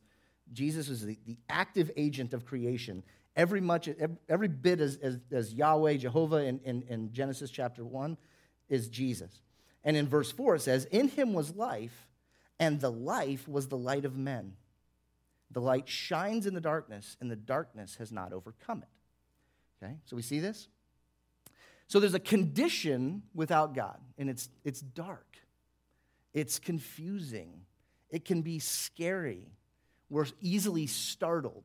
Jesus 0.53 0.89
was 0.89 1.07
the, 1.07 1.17
the 1.25 1.39
active 1.49 1.91
agent 1.97 2.35
of 2.35 2.45
creation. 2.45 3.05
Every, 3.37 3.61
much, 3.61 3.89
every, 4.29 4.49
bit 4.49 4.81
as, 4.81 4.97
as, 4.97 5.19
as, 5.31 5.55
Yahweh, 5.55 5.99
Jehovah 5.99 6.39
in, 6.39 6.61
in, 6.65 6.83
in 6.89 7.13
Genesis 7.13 7.51
chapter 7.51 7.85
1 7.85 8.19
is 8.69 8.89
Jesus. 8.89 9.41
And 9.85 9.97
in 9.97 10.07
verse 10.09 10.31
4 10.33 10.57
it 10.57 10.63
says, 10.63 10.85
In 10.87 11.09
him 11.09 11.33
was 11.33 11.55
life, 11.55 12.09
and 12.59 12.81
the 12.81 12.91
life 12.91 13.49
was 13.49 13.69
the 13.69 13.77
light 13.77 14.05
of 14.05 14.17
men. 14.17 14.55
The 15.51 15.61
light 15.61 15.89
shines 15.89 16.47
in 16.47 16.55
the 16.55 16.61
darkness, 16.61 17.17
and 17.21 17.31
the 17.31 17.37
darkness 17.37 17.97
has 17.97 18.11
not 18.11 18.33
overcome 18.33 18.83
it. 18.83 19.85
Okay, 19.85 19.95
so 20.05 20.17
we 20.17 20.23
see 20.23 20.39
this? 20.39 20.69
So 21.89 22.01
there's 22.01 22.15
a 22.15 22.21
condition 22.21 23.23
without 23.35 23.75
God, 23.75 23.99
and 24.17 24.31
it's, 24.31 24.49
it's 24.65 24.81
dark, 24.81 25.37
it's 26.33 26.59
confusing, 26.59 27.63
it 28.09 28.25
can 28.25 28.43
be 28.43 28.59
scary. 28.59 29.49
We're 30.09 30.27
easily 30.43 30.87
startled. 30.87 31.65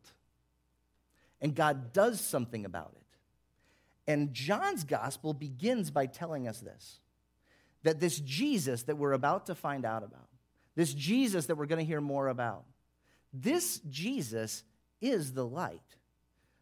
And 1.42 1.54
God 1.54 1.92
does 1.92 2.22
something 2.22 2.64
about 2.66 2.94
it. 2.96 4.12
And 4.12 4.34
John's 4.34 4.86
gospel 4.86 5.34
begins 5.34 5.92
by 5.92 6.06
telling 6.06 6.48
us 6.48 6.60
this 6.60 7.00
that 7.84 8.00
this 8.00 8.20
Jesus 8.20 8.84
that 8.84 8.98
we're 8.98 9.14
about 9.14 9.46
to 9.46 9.56
find 9.56 9.86
out 9.86 10.04
about, 10.04 10.28
this 10.78 10.94
Jesus 10.94 11.48
that 11.48 11.56
we're 11.56 11.66
going 11.66 11.84
to 11.84 11.86
hear 11.86 12.00
more 12.00 12.28
about. 12.28 12.64
This 13.34 13.82
Jesus 13.90 14.64
is 15.02 15.34
the 15.34 15.46
light 15.46 15.82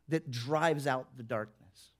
that 0.07 0.31
drives 0.31 0.87
out 0.87 1.17
the 1.17 1.23
darkness. 1.23 1.91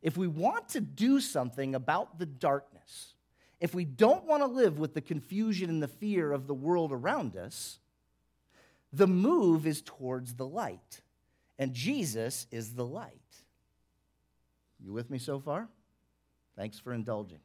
If 0.00 0.16
we 0.16 0.26
want 0.26 0.70
to 0.70 0.80
do 0.80 1.20
something 1.20 1.74
about 1.74 2.18
the 2.18 2.24
darkness, 2.24 3.12
if 3.60 3.74
we 3.74 3.84
don't 3.84 4.24
want 4.24 4.42
to 4.42 4.46
live 4.46 4.78
with 4.78 4.94
the 4.94 5.02
confusion 5.02 5.68
and 5.68 5.82
the 5.82 5.88
fear 5.88 6.32
of 6.32 6.46
the 6.46 6.54
world 6.54 6.92
around 6.92 7.36
us, 7.36 7.78
the 8.90 9.06
move 9.06 9.66
is 9.66 9.82
towards 9.82 10.34
the 10.34 10.46
light. 10.46 11.02
And 11.58 11.74
Jesus 11.74 12.46
is 12.50 12.72
the 12.72 12.86
light. 12.86 13.12
You 14.80 14.94
with 14.94 15.10
me 15.10 15.18
so 15.18 15.38
far? 15.40 15.68
Thanks 16.56 16.78
for 16.78 16.94
indulging 16.94 17.40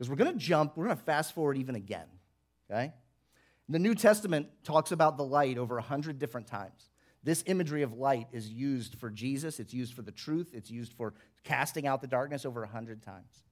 because 0.00 0.08
we're 0.08 0.16
going 0.16 0.32
to 0.32 0.38
jump, 0.38 0.78
we're 0.78 0.86
going 0.86 0.96
to 0.96 1.02
fast 1.02 1.34
forward 1.34 1.58
even 1.58 1.74
again, 1.74 2.06
okay? 2.70 2.94
The 3.68 3.78
New 3.78 3.94
Testament 3.94 4.48
talks 4.64 4.92
about 4.92 5.18
the 5.18 5.24
light 5.24 5.58
over 5.58 5.76
a 5.76 5.82
hundred 5.82 6.18
different 6.18 6.46
times. 6.46 6.88
This 7.22 7.44
imagery 7.44 7.82
of 7.82 7.92
light 7.92 8.26
is 8.32 8.48
used 8.48 8.94
for 8.94 9.10
Jesus, 9.10 9.60
it's 9.60 9.74
used 9.74 9.92
for 9.92 10.00
the 10.00 10.10
truth, 10.10 10.52
it's 10.54 10.70
used 10.70 10.94
for 10.94 11.12
casting 11.44 11.86
out 11.86 12.00
the 12.00 12.06
darkness 12.06 12.46
over 12.46 12.62
a 12.62 12.66
hundred 12.66 13.02
times. 13.02 13.42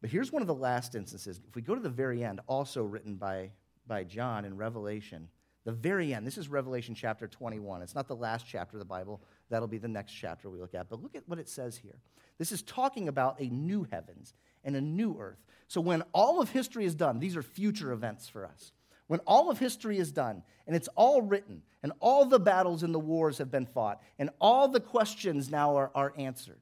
But 0.00 0.08
here's 0.08 0.32
one 0.32 0.40
of 0.40 0.48
the 0.48 0.54
last 0.54 0.94
instances. 0.94 1.38
If 1.46 1.54
we 1.54 1.60
go 1.60 1.74
to 1.74 1.82
the 1.82 1.90
very 1.90 2.24
end, 2.24 2.40
also 2.46 2.82
written 2.82 3.16
by, 3.16 3.50
by 3.86 4.04
John 4.04 4.46
in 4.46 4.56
Revelation, 4.56 5.28
the 5.66 5.72
very 5.72 6.14
end, 6.14 6.26
this 6.26 6.38
is 6.38 6.48
Revelation 6.48 6.94
chapter 6.94 7.28
21. 7.28 7.82
It's 7.82 7.94
not 7.94 8.08
the 8.08 8.16
last 8.16 8.46
chapter 8.48 8.76
of 8.76 8.78
the 8.78 8.86
Bible, 8.86 9.20
that'll 9.50 9.68
be 9.68 9.78
the 9.78 9.88
next 9.88 10.12
chapter 10.12 10.48
we 10.48 10.58
look 10.58 10.74
at. 10.74 10.88
But 10.88 11.02
look 11.02 11.14
at 11.14 11.28
what 11.28 11.38
it 11.38 11.48
says 11.48 11.76
here. 11.76 11.98
This 12.38 12.52
is 12.52 12.62
talking 12.62 13.08
about 13.08 13.40
a 13.40 13.48
new 13.48 13.86
heavens 13.90 14.34
and 14.64 14.76
a 14.76 14.80
new 14.80 15.16
earth. 15.18 15.44
So 15.66 15.80
when 15.80 16.02
all 16.12 16.40
of 16.40 16.50
history 16.50 16.84
is 16.84 16.94
done, 16.94 17.18
these 17.18 17.36
are 17.36 17.42
future 17.42 17.92
events 17.92 18.28
for 18.28 18.46
us. 18.46 18.72
When 19.06 19.20
all 19.20 19.50
of 19.50 19.58
history 19.58 19.98
is 19.98 20.12
done 20.12 20.42
and 20.66 20.76
it's 20.76 20.88
all 20.94 21.22
written 21.22 21.62
and 21.82 21.92
all 22.00 22.26
the 22.26 22.38
battles 22.38 22.82
and 22.82 22.94
the 22.94 22.98
wars 22.98 23.38
have 23.38 23.50
been 23.50 23.66
fought 23.66 24.02
and 24.18 24.30
all 24.40 24.68
the 24.68 24.80
questions 24.80 25.50
now 25.50 25.76
are, 25.76 25.90
are 25.94 26.12
answered, 26.16 26.60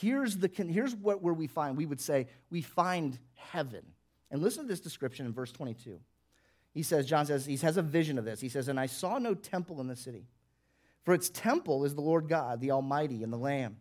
here's, 0.00 0.38
the, 0.38 0.50
here's 0.68 0.94
what 0.94 1.20
where 1.20 1.34
we 1.34 1.48
find, 1.48 1.76
we 1.76 1.86
would 1.86 2.00
say, 2.00 2.28
we 2.50 2.62
find 2.62 3.18
heaven. 3.34 3.82
And 4.30 4.40
listen 4.40 4.62
to 4.62 4.68
this 4.68 4.80
description 4.80 5.26
in 5.26 5.32
verse 5.32 5.52
22. 5.52 5.98
He 6.72 6.82
says, 6.82 7.06
John 7.06 7.26
says, 7.26 7.44
he 7.44 7.56
has 7.58 7.76
a 7.76 7.82
vision 7.82 8.18
of 8.18 8.24
this. 8.24 8.40
He 8.40 8.48
says, 8.48 8.68
And 8.68 8.80
I 8.80 8.86
saw 8.86 9.18
no 9.18 9.34
temple 9.34 9.80
in 9.80 9.88
the 9.88 9.96
city, 9.96 10.26
for 11.04 11.14
its 11.14 11.30
temple 11.30 11.84
is 11.84 11.94
the 11.94 12.00
Lord 12.00 12.28
God, 12.28 12.60
the 12.60 12.70
Almighty, 12.70 13.22
and 13.22 13.32
the 13.32 13.38
Lamb. 13.38 13.76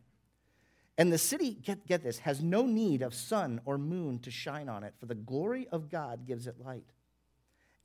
And 0.97 1.11
the 1.11 1.17
city, 1.17 1.53
get, 1.53 1.87
get 1.87 2.03
this, 2.03 2.19
has 2.19 2.41
no 2.41 2.65
need 2.65 3.01
of 3.01 3.13
sun 3.13 3.61
or 3.65 3.77
moon 3.77 4.19
to 4.19 4.31
shine 4.31 4.69
on 4.69 4.83
it, 4.83 4.93
for 4.99 5.05
the 5.05 5.15
glory 5.15 5.67
of 5.71 5.89
God 5.89 6.27
gives 6.27 6.47
it 6.47 6.59
light. 6.59 6.85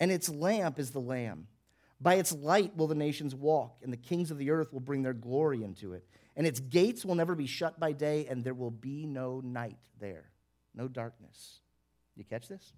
And 0.01 0.11
its 0.11 0.29
lamp 0.29 0.79
is 0.79 0.91
the 0.91 1.01
Lamb. 1.01 1.47
By 2.01 2.15
its 2.15 2.33
light 2.33 2.77
will 2.77 2.89
the 2.89 2.95
nations 2.95 3.35
walk, 3.35 3.79
and 3.83 3.93
the 3.93 3.97
kings 3.97 4.31
of 4.31 4.39
the 4.39 4.51
earth 4.51 4.73
will 4.73 4.81
bring 4.81 5.03
their 5.03 5.15
glory 5.15 5.63
into 5.63 5.95
it. 5.95 6.07
And 6.37 6.47
its 6.47 6.61
gates 6.61 7.05
will 7.05 7.15
never 7.15 7.35
be 7.35 7.47
shut 7.47 7.81
by 7.81 7.93
day, 7.93 8.27
and 8.27 8.45
there 8.45 8.53
will 8.53 8.71
be 8.71 9.07
no 9.07 9.41
night 9.41 9.79
there, 9.99 10.31
no 10.75 10.89
darkness. 10.89 11.61
You 12.15 12.25
catch 12.25 12.49
this? 12.49 12.73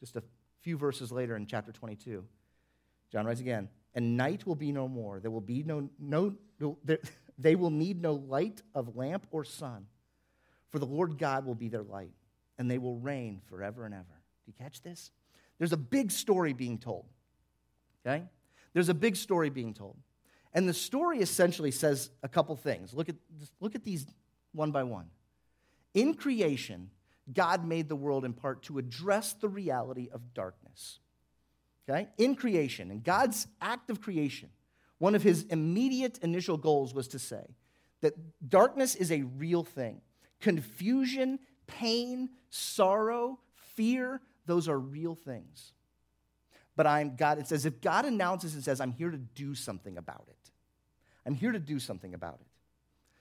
just 0.00 0.16
a 0.16 0.22
few 0.60 0.76
verses 0.76 1.10
later 1.10 1.36
in 1.36 1.46
chapter 1.46 1.72
22. 1.72 2.24
John 3.10 3.26
writes 3.26 3.40
again, 3.40 3.68
and 3.94 4.16
night 4.16 4.46
will 4.46 4.54
be 4.54 4.72
no 4.72 4.88
more. 4.88 5.20
There 5.20 5.30
will 5.30 5.40
be 5.40 5.62
no, 5.62 5.88
no, 5.98 6.34
no 6.60 6.78
there, 6.84 6.98
they 7.38 7.54
will 7.54 7.70
need 7.70 8.00
no 8.00 8.14
light 8.14 8.62
of 8.74 8.96
lamp 8.96 9.26
or 9.30 9.44
sun, 9.44 9.86
for 10.70 10.78
the 10.78 10.86
Lord 10.86 11.18
God 11.18 11.46
will 11.46 11.54
be 11.54 11.68
their 11.68 11.82
light, 11.82 12.12
and 12.58 12.70
they 12.70 12.78
will 12.78 12.96
reign 12.96 13.40
forever 13.48 13.84
and 13.84 13.94
ever. 13.94 14.04
Do 14.04 14.52
you 14.52 14.54
catch 14.58 14.82
this? 14.82 15.10
There's 15.58 15.72
a 15.72 15.78
big 15.78 16.10
story 16.10 16.52
being 16.52 16.78
told. 16.78 17.06
Okay? 18.06 18.24
There's 18.72 18.88
a 18.88 18.94
big 18.94 19.16
story 19.16 19.50
being 19.50 19.74
told. 19.74 19.96
And 20.54 20.68
the 20.68 20.74
story 20.74 21.20
essentially 21.20 21.70
says 21.70 22.10
a 22.22 22.28
couple 22.28 22.56
things. 22.56 22.94
Look 22.94 23.08
at, 23.08 23.16
look 23.60 23.74
at 23.74 23.84
these 23.84 24.06
one 24.52 24.70
by 24.70 24.82
one. 24.82 25.06
In 25.94 26.14
creation, 26.14 26.90
God 27.32 27.66
made 27.66 27.88
the 27.88 27.96
world 27.96 28.24
in 28.24 28.32
part 28.32 28.62
to 28.64 28.78
address 28.78 29.34
the 29.34 29.48
reality 29.48 30.08
of 30.12 30.32
darkness. 30.34 31.00
Okay? 31.88 32.08
In 32.18 32.34
creation, 32.34 32.90
in 32.90 33.00
God's 33.00 33.46
act 33.60 33.90
of 33.90 34.00
creation, 34.00 34.50
one 34.98 35.14
of 35.14 35.22
his 35.22 35.44
immediate 35.44 36.18
initial 36.18 36.56
goals 36.56 36.92
was 36.92 37.08
to 37.08 37.18
say 37.18 37.54
that 38.00 38.14
darkness 38.48 38.94
is 38.94 39.10
a 39.10 39.22
real 39.22 39.64
thing. 39.64 40.00
Confusion, 40.40 41.38
pain, 41.66 42.30
sorrow, 42.50 43.38
fear, 43.54 44.20
those 44.46 44.68
are 44.68 44.78
real 44.78 45.14
things. 45.14 45.72
But 46.76 46.86
I'm 46.86 47.16
God, 47.16 47.38
it 47.38 47.48
says, 47.48 47.66
if 47.66 47.80
God 47.80 48.04
announces 48.04 48.54
and 48.54 48.62
says, 48.62 48.80
I'm 48.80 48.92
here 48.92 49.10
to 49.10 49.16
do 49.16 49.54
something 49.54 49.96
about 49.98 50.24
it, 50.28 50.50
I'm 51.26 51.34
here 51.34 51.52
to 51.52 51.58
do 51.58 51.78
something 51.78 52.14
about 52.14 52.38
it. 52.40 52.46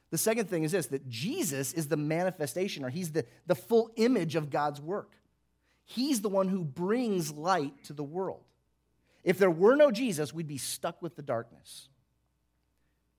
The 0.10 0.18
second 0.18 0.50
thing 0.50 0.64
is 0.64 0.72
this 0.72 0.88
that 0.88 1.08
Jesus 1.10 1.74
is 1.74 1.88
the 1.88 1.98
manifestation, 1.98 2.86
or 2.86 2.90
he's 2.90 3.12
the, 3.12 3.26
the 3.46 3.56
full 3.56 3.92
image 3.96 4.36
of 4.36 4.50
God's 4.50 4.80
work. 4.80 5.12
He's 5.86 6.22
the 6.22 6.30
one 6.30 6.50
who 6.50 6.64
brings 6.64 7.32
light 7.32 7.84
to 7.86 7.94
the 7.94 8.04
world. 8.04 8.44
If 9.28 9.40
there 9.40 9.52
were 9.52 9.76
no 9.76 9.92
Jesus, 9.92 10.34
we'd 10.34 10.48
be 10.48 10.58
stuck 10.58 11.02
with 11.02 11.18
the 11.18 11.22
darkness. 11.22 11.90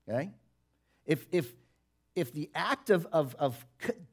Okay? 0.09 0.31
If, 1.05 1.27
if, 1.31 1.53
if 2.15 2.33
the 2.33 2.49
act 2.55 2.89
of, 2.89 3.05
of, 3.11 3.35
of 3.37 3.63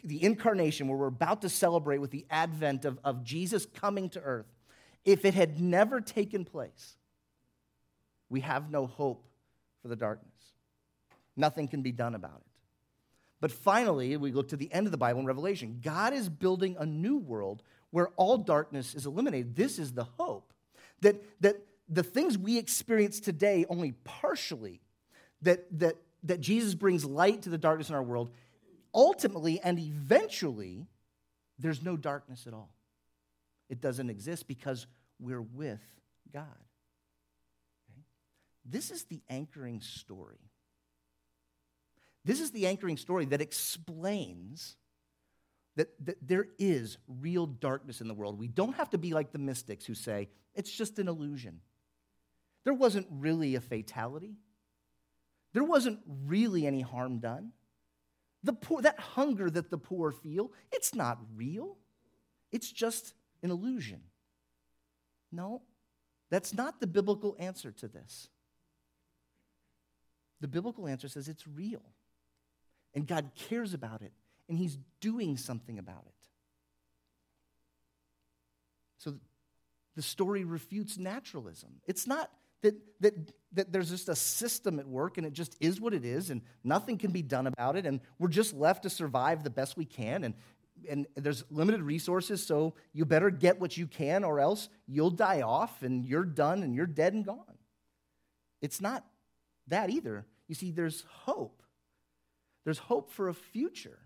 the 0.05 0.23
incarnation, 0.23 0.89
where 0.89 0.99
we're 0.99 1.07
about 1.07 1.41
to 1.41 1.49
celebrate 1.49 1.97
with 1.97 2.11
the 2.11 2.27
advent 2.29 2.85
of, 2.85 2.99
of 3.03 3.25
Jesus 3.25 3.65
coming 3.65 4.11
to 4.11 4.21
earth, 4.21 4.45
if 5.07 5.25
it 5.25 5.33
had 5.33 5.59
never 5.59 6.03
taken 6.03 6.45
place, 6.45 6.99
we 8.29 8.41
have 8.41 8.71
no 8.71 8.87
hope 8.87 9.27
for 9.81 9.89
the 9.89 9.97
darkness. 9.97 10.53
Nothing 11.35 11.67
can 11.67 11.81
be 11.81 11.93
done 11.93 12.15
about 12.15 12.43
it. 12.43 12.53
But 13.41 13.53
finally, 13.53 14.19
we 14.19 14.33
look 14.33 14.49
to 14.49 14.57
the 14.59 14.71
end 14.71 14.87
of 14.87 14.91
the 14.91 14.99
Bible 14.99 15.21
in 15.21 15.27
Revelation. 15.27 15.81
God 15.83 16.13
is 16.13 16.29
building 16.29 16.77
a 16.79 16.85
new 16.85 17.17
world 17.17 17.63
where 17.89 18.09
all 18.17 18.37
darkness 18.37 18.95
is 18.95 19.07
eliminated. 19.07 19.57
This 19.57 19.79
is 19.79 19.95
the 19.95 20.05
hope 20.05 20.53
that, 21.01 21.23
that 21.41 21.57
the 21.89 22.03
things 22.03 22.37
we 22.37 22.59
experience 22.59 23.21
today 23.21 23.65
only 23.69 23.93
partially, 24.05 24.81
that, 25.43 25.67
that, 25.79 25.97
that 26.25 26.41
Jesus 26.41 26.75
brings 26.75 27.05
light 27.05 27.43
to 27.43 27.51
the 27.51 27.59
darkness 27.59 27.89
in 27.89 27.95
our 27.95 28.03
world, 28.03 28.31
ultimately 28.95 29.61
and 29.61 29.79
eventually, 29.79 30.87
there's 31.59 31.83
no 31.83 31.97
darkness 31.97 32.47
at 32.47 32.55
all. 32.55 32.73
It 33.69 33.81
doesn't 33.81 34.11
exist 34.11 34.47
because 34.47 34.87
we're 35.19 35.43
with 35.43 35.81
God. 36.33 36.45
Okay? 37.91 38.03
This 38.65 38.91
is 38.91 39.05
the 39.05 39.21
anchoring 39.29 39.81
story 39.81 40.39
this 42.27 42.41
is 42.41 42.51
the 42.51 42.67
anchoring 42.67 42.97
story 42.97 43.25
that 43.27 43.41
explains 43.41 44.77
that, 45.77 45.91
that 46.05 46.17
there 46.27 46.49
is 46.59 46.99
real 47.07 47.47
darkness 47.47 48.01
in 48.01 48.09
the 48.09 48.15
world. 48.15 48.37
We 48.37 48.49
don't 48.49 48.75
have 48.75 48.91
to 48.91 48.99
be 48.99 49.15
like 49.15 49.31
the 49.31 49.39
mystics 49.39 49.87
who 49.87 49.95
say 49.95 50.29
it's 50.53 50.71
just 50.71 50.99
an 50.99 51.07
illusion. 51.07 51.61
There 52.67 52.75
wasn't 52.75 53.07
really 53.11 53.55
a 53.55 53.61
fatality, 53.63 54.35
there 55.55 55.65
wasn't 55.65 56.01
really 56.27 56.67
any 56.67 56.83
harm 56.83 57.21
done. 57.21 57.53
The 58.43 58.53
poor, 58.53 58.83
that 58.83 59.01
hunger 59.01 59.49
that 59.49 59.71
the 59.71 59.79
poor 59.79 60.13
feel, 60.13 60.53
it's 60.71 60.95
not 60.95 61.19
real. 61.35 61.79
It's 62.53 62.71
just 62.71 63.15
an 63.43 63.51
illusion. 63.51 64.03
No, 65.33 65.63
that's 66.31 66.53
not 66.53 66.79
the 66.79 66.87
biblical 66.87 67.35
answer 67.39 67.73
to 67.73 67.89
this. 67.89 68.29
The 70.41 70.49
biblical 70.49 70.87
answer 70.87 71.09
says 71.09 71.29
it's 71.29 71.49
real 71.49 71.83
and 72.97 73.07
God 73.07 73.31
cares 73.37 73.75
about 73.75 74.01
it, 74.01 74.13
and 74.49 74.59
He's 74.59 74.79
doing 75.01 75.37
something 75.37 75.79
about 75.79 76.05
it. 76.07 76.15
So 78.97 79.15
the 79.95 80.03
story 80.03 80.45
refutes 80.45 80.99
naturalism. 80.99 81.83
It's 81.87 82.07
not 82.07 82.31
that, 82.67 82.75
that, 83.01 83.33
that 83.53 83.73
there's 83.73 83.91
just 83.91 84.09
a 84.09 84.17
system 84.17 84.79
at 84.79 84.87
work 84.87 85.19
and 85.19 85.27
it 85.27 85.33
just 85.33 85.57
is 85.61 85.81
what 85.81 85.95
it 85.95 86.05
is 86.05 86.31
and 86.31 86.43
nothing 86.65 86.99
can 86.99 87.11
be 87.11 87.23
done 87.23 87.47
about 87.47 87.77
it 87.77 87.87
and 87.87 88.01
we're 88.19 88.29
just 88.29 88.55
left 88.55 88.83
to 88.83 88.91
survive 88.91 89.43
the 89.43 89.51
best 89.51 89.77
we 89.77 89.85
can 89.85 90.25
and, 90.25 90.35
and 90.89 91.07
there's 91.17 91.45
limited 91.51 91.83
resources, 91.83 92.45
so 92.45 92.75
you 92.93 93.05
better 93.05 93.31
get 93.31 93.61
what 93.61 93.77
you 93.77 93.87
can 93.87 94.25
or 94.25 94.41
else 94.41 94.69
you'll 94.87 95.11
die 95.11 95.41
off 95.41 95.83
and 95.83 96.05
you're 96.05 96.25
done 96.25 96.63
and 96.63 96.75
you're 96.75 96.87
dead 96.87 97.15
and 97.15 97.25
gone. 97.25 97.59
It's 98.61 98.81
not 98.81 99.05
that 99.69 99.91
either. 99.91 100.27
You 100.49 100.55
see, 100.55 100.71
there's 100.71 101.05
hope. 101.25 101.63
There's 102.65 102.79
hope 102.79 103.11
for 103.11 103.29
a 103.29 103.35
future. 103.35 103.99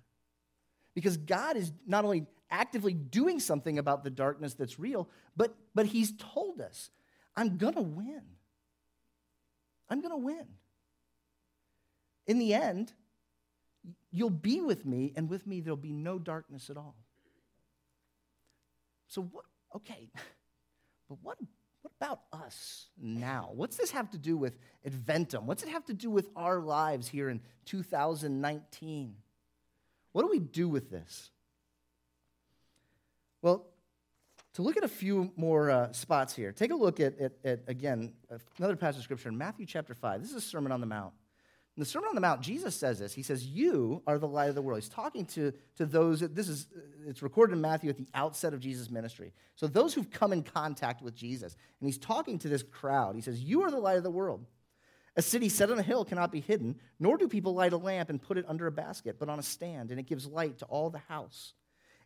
Because 0.95 1.17
God 1.17 1.57
is 1.57 1.73
not 1.87 2.05
only 2.05 2.27
actively 2.51 2.95
doing 2.95 3.41
something 3.41 3.79
about 3.79 4.05
the 4.05 4.11
darkness 4.11 4.55
that's 4.55 4.79
real, 4.79 5.09
but, 5.37 5.55
but 5.75 5.87
He's 5.87 6.13
told 6.13 6.61
us, 6.61 6.91
I'm 7.37 7.57
to 7.75 7.83
win. 7.83 8.23
I'm 9.91 10.01
going 10.01 10.13
to 10.13 10.17
win. 10.17 10.47
In 12.27 12.39
the 12.39 12.55
end, 12.55 12.93
you'll 14.11 14.31
be 14.31 14.61
with 14.61 14.87
me, 14.87 15.13
and 15.17 15.29
with 15.29 15.47
me, 15.47 15.61
there'll 15.61 15.77
be 15.77 15.93
no 15.93 16.19
darkness 16.19 16.71
at 16.71 16.77
all. 16.77 16.97
So, 19.09 19.23
what, 19.23 19.45
okay, 19.75 20.09
but 21.09 21.19
what 21.23 21.39
what 21.83 21.93
about 21.99 22.21
us 22.33 22.89
now? 23.01 23.51
What's 23.55 23.77
this 23.77 23.91
have 23.93 24.11
to 24.11 24.19
do 24.19 24.37
with 24.37 24.59
Adventum? 24.87 25.45
What's 25.45 25.63
it 25.63 25.71
have 25.71 25.85
to 25.87 25.95
do 25.95 26.11
with 26.11 26.29
our 26.37 26.61
lives 26.61 27.09
here 27.09 27.31
in 27.31 27.41
2019? 27.65 29.15
What 30.13 30.23
do 30.23 30.29
we 30.29 30.41
do 30.41 30.69
with 30.69 30.91
this? 30.91 31.31
Well, 33.41 33.67
to 34.61 34.67
look 34.67 34.77
at 34.77 34.85
a 34.85 34.89
few 34.89 35.33
more 35.37 35.71
uh, 35.71 35.93
spots 35.93 36.35
here, 36.35 36.53
take 36.53 36.71
a 36.71 36.77
look 36.77 37.01
at, 37.01 37.19
at, 37.19 37.33
at, 37.45 37.61
again, 37.67 38.13
another 38.59 38.77
passage 38.77 38.99
of 38.99 39.05
scripture 39.05 39.29
in 39.29 39.39
Matthew 39.39 39.67
chapter 39.67 39.95
5. 39.95 40.21
This 40.21 40.31
is 40.31 40.37
a 40.37 40.41
Sermon 40.41 40.71
on 40.71 40.81
the 40.81 40.87
Mount. 40.87 41.15
In 41.77 41.81
the 41.81 41.87
Sermon 41.87 42.09
on 42.09 42.15
the 42.15 42.21
Mount, 42.21 42.43
Jesus 42.43 42.75
says 42.75 42.99
this. 42.99 43.15
He 43.15 43.23
says, 43.23 43.47
You 43.47 44.03
are 44.07 44.19
the 44.19 44.29
light 44.29 44.49
of 44.49 44.55
the 44.55 44.63
world. 44.63 44.81
He's 44.81 44.89
talking 44.89 45.25
to, 45.27 45.53
to 45.77 45.87
those, 45.87 46.21
this 46.21 46.49
is, 46.49 46.67
it's 47.07 47.23
recorded 47.23 47.55
in 47.55 47.61
Matthew 47.61 47.89
at 47.89 47.97
the 47.97 48.09
outset 48.13 48.53
of 48.53 48.61
Jesus' 48.61 48.91
ministry. 48.91 49.33
So 49.55 49.67
those 49.67 49.95
who've 49.95 50.11
come 50.11 50.33
in 50.33 50.43
contact 50.43 51.01
with 51.01 51.15
Jesus. 51.15 51.57
And 51.81 51.89
he's 51.89 51.99
talking 51.99 52.39
to 52.41 52.49
this 52.49 52.63
crowd. 52.63 53.15
He 53.15 53.23
says, 53.23 53.41
You 53.41 53.63
are 53.63 53.71
the 53.71 53.79
light 53.79 53.97
of 53.97 54.03
the 54.03 54.11
world. 54.11 54.45
A 55.17 55.23
city 55.23 55.49
set 55.49 55.71
on 55.71 55.79
a 55.79 55.83
hill 55.83 56.05
cannot 56.05 56.33
be 56.33 56.41
hidden, 56.41 56.77
nor 56.99 57.17
do 57.17 57.29
people 57.29 57.55
light 57.55 57.73
a 57.73 57.77
lamp 57.77 58.11
and 58.11 58.21
put 58.21 58.37
it 58.39 58.45
under 58.47 58.67
a 58.67 58.73
basket, 58.73 59.17
but 59.19 59.29
on 59.29 59.39
a 59.39 59.43
stand, 59.43 59.91
and 59.91 59.99
it 59.99 60.07
gives 60.07 60.27
light 60.27 60.59
to 60.59 60.65
all 60.67 60.91
the 60.91 60.99
house. 60.99 61.55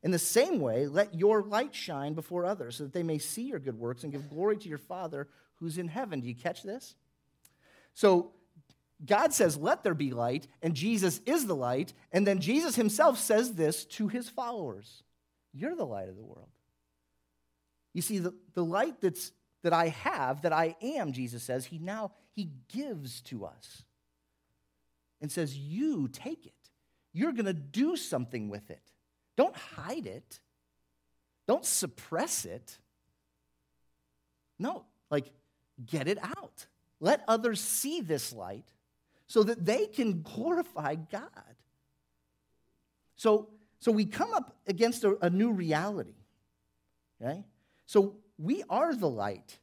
In 0.04 0.10
the 0.10 0.18
same 0.18 0.60
way, 0.60 0.86
let 0.86 1.14
your 1.14 1.42
light 1.42 1.74
shine 1.74 2.12
before 2.12 2.44
others, 2.44 2.76
so 2.76 2.84
that 2.84 2.92
they 2.92 3.02
may 3.02 3.18
see 3.18 3.44
your 3.44 3.58
good 3.58 3.78
works 3.78 4.04
and 4.04 4.12
give 4.12 4.28
glory 4.28 4.58
to 4.58 4.68
your 4.68 4.78
Father 4.78 5.26
who's 5.54 5.78
in 5.78 5.88
heaven. 5.88 6.20
Do 6.20 6.28
you 6.28 6.34
catch 6.34 6.62
this? 6.62 6.94
So, 7.94 8.32
God 9.04 9.32
says, 9.32 9.56
Let 9.56 9.82
there 9.82 9.94
be 9.94 10.10
light, 10.10 10.46
and 10.62 10.74
Jesus 10.74 11.20
is 11.24 11.46
the 11.46 11.56
light. 11.56 11.94
And 12.12 12.26
then 12.26 12.40
Jesus 12.40 12.76
himself 12.76 13.18
says 13.18 13.54
this 13.54 13.86
to 13.86 14.08
his 14.08 14.28
followers 14.28 15.02
You're 15.54 15.74
the 15.74 15.86
light 15.86 16.10
of 16.10 16.16
the 16.16 16.22
world. 16.22 16.50
You 17.94 18.02
see, 18.02 18.18
the, 18.18 18.34
the 18.52 18.64
light 18.64 19.00
that's, 19.00 19.32
that 19.62 19.72
I 19.72 19.88
have, 19.88 20.42
that 20.42 20.52
I 20.52 20.76
am, 20.82 21.12
Jesus 21.12 21.42
says, 21.42 21.64
he 21.64 21.78
now 21.78 22.12
he 22.32 22.50
gives 22.68 23.22
to 23.22 23.46
us 23.46 23.84
and 25.22 25.32
says, 25.32 25.56
You 25.56 26.08
take 26.08 26.44
it. 26.44 26.52
You're 27.14 27.32
going 27.32 27.46
to 27.46 27.54
do 27.54 27.96
something 27.96 28.50
with 28.50 28.70
it. 28.70 28.82
Don't 29.36 29.56
hide 29.56 30.06
it, 30.06 30.40
don't 31.46 31.64
suppress 31.64 32.44
it. 32.44 32.78
No, 34.58 34.84
like, 35.10 35.30
get 35.84 36.06
it 36.06 36.18
out. 36.22 36.66
Let 37.00 37.22
others 37.26 37.60
see 37.60 38.00
this 38.00 38.32
light 38.32 38.66
so 39.26 39.42
that 39.42 39.64
they 39.64 39.86
can 39.86 40.22
glorify 40.22 40.94
God. 40.94 41.30
So, 43.16 43.48
so 43.80 43.90
we 43.90 44.04
come 44.04 44.32
up 44.32 44.56
against 44.66 45.04
a, 45.04 45.16
a 45.20 45.30
new 45.30 45.50
reality. 45.52 46.14
right? 47.20 47.44
So 47.86 48.16
we 48.38 48.62
are 48.70 48.94
the 48.94 49.08
light. 49.08 49.58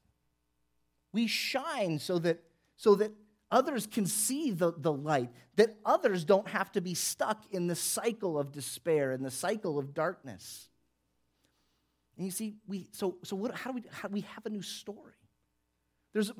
We 1.13 1.27
shine 1.27 1.99
so 1.99 2.19
that, 2.19 2.43
so 2.75 2.95
that 2.95 3.11
others 3.51 3.85
can 3.85 4.05
see 4.05 4.51
the, 4.51 4.73
the 4.75 4.91
light, 4.91 5.29
that 5.57 5.75
others 5.85 6.23
don't 6.23 6.47
have 6.47 6.71
to 6.71 6.81
be 6.81 6.93
stuck 6.93 7.43
in 7.51 7.67
the 7.67 7.75
cycle 7.75 8.39
of 8.39 8.51
despair 8.51 9.11
and 9.11 9.23
the 9.23 9.31
cycle 9.31 9.77
of 9.77 9.93
darkness. 9.93 10.69
And 12.17 12.25
you 12.25 12.31
see, 12.31 12.55
we, 12.67 12.87
so, 12.91 13.17
so 13.23 13.35
what, 13.35 13.53
how 13.53 13.71
do 13.71 13.75
we, 13.75 13.83
how, 13.91 14.07
we 14.09 14.21
have 14.21 14.45
a 14.45 14.49
new 14.49 14.61
story. 14.61 15.13
There's, 16.13 16.31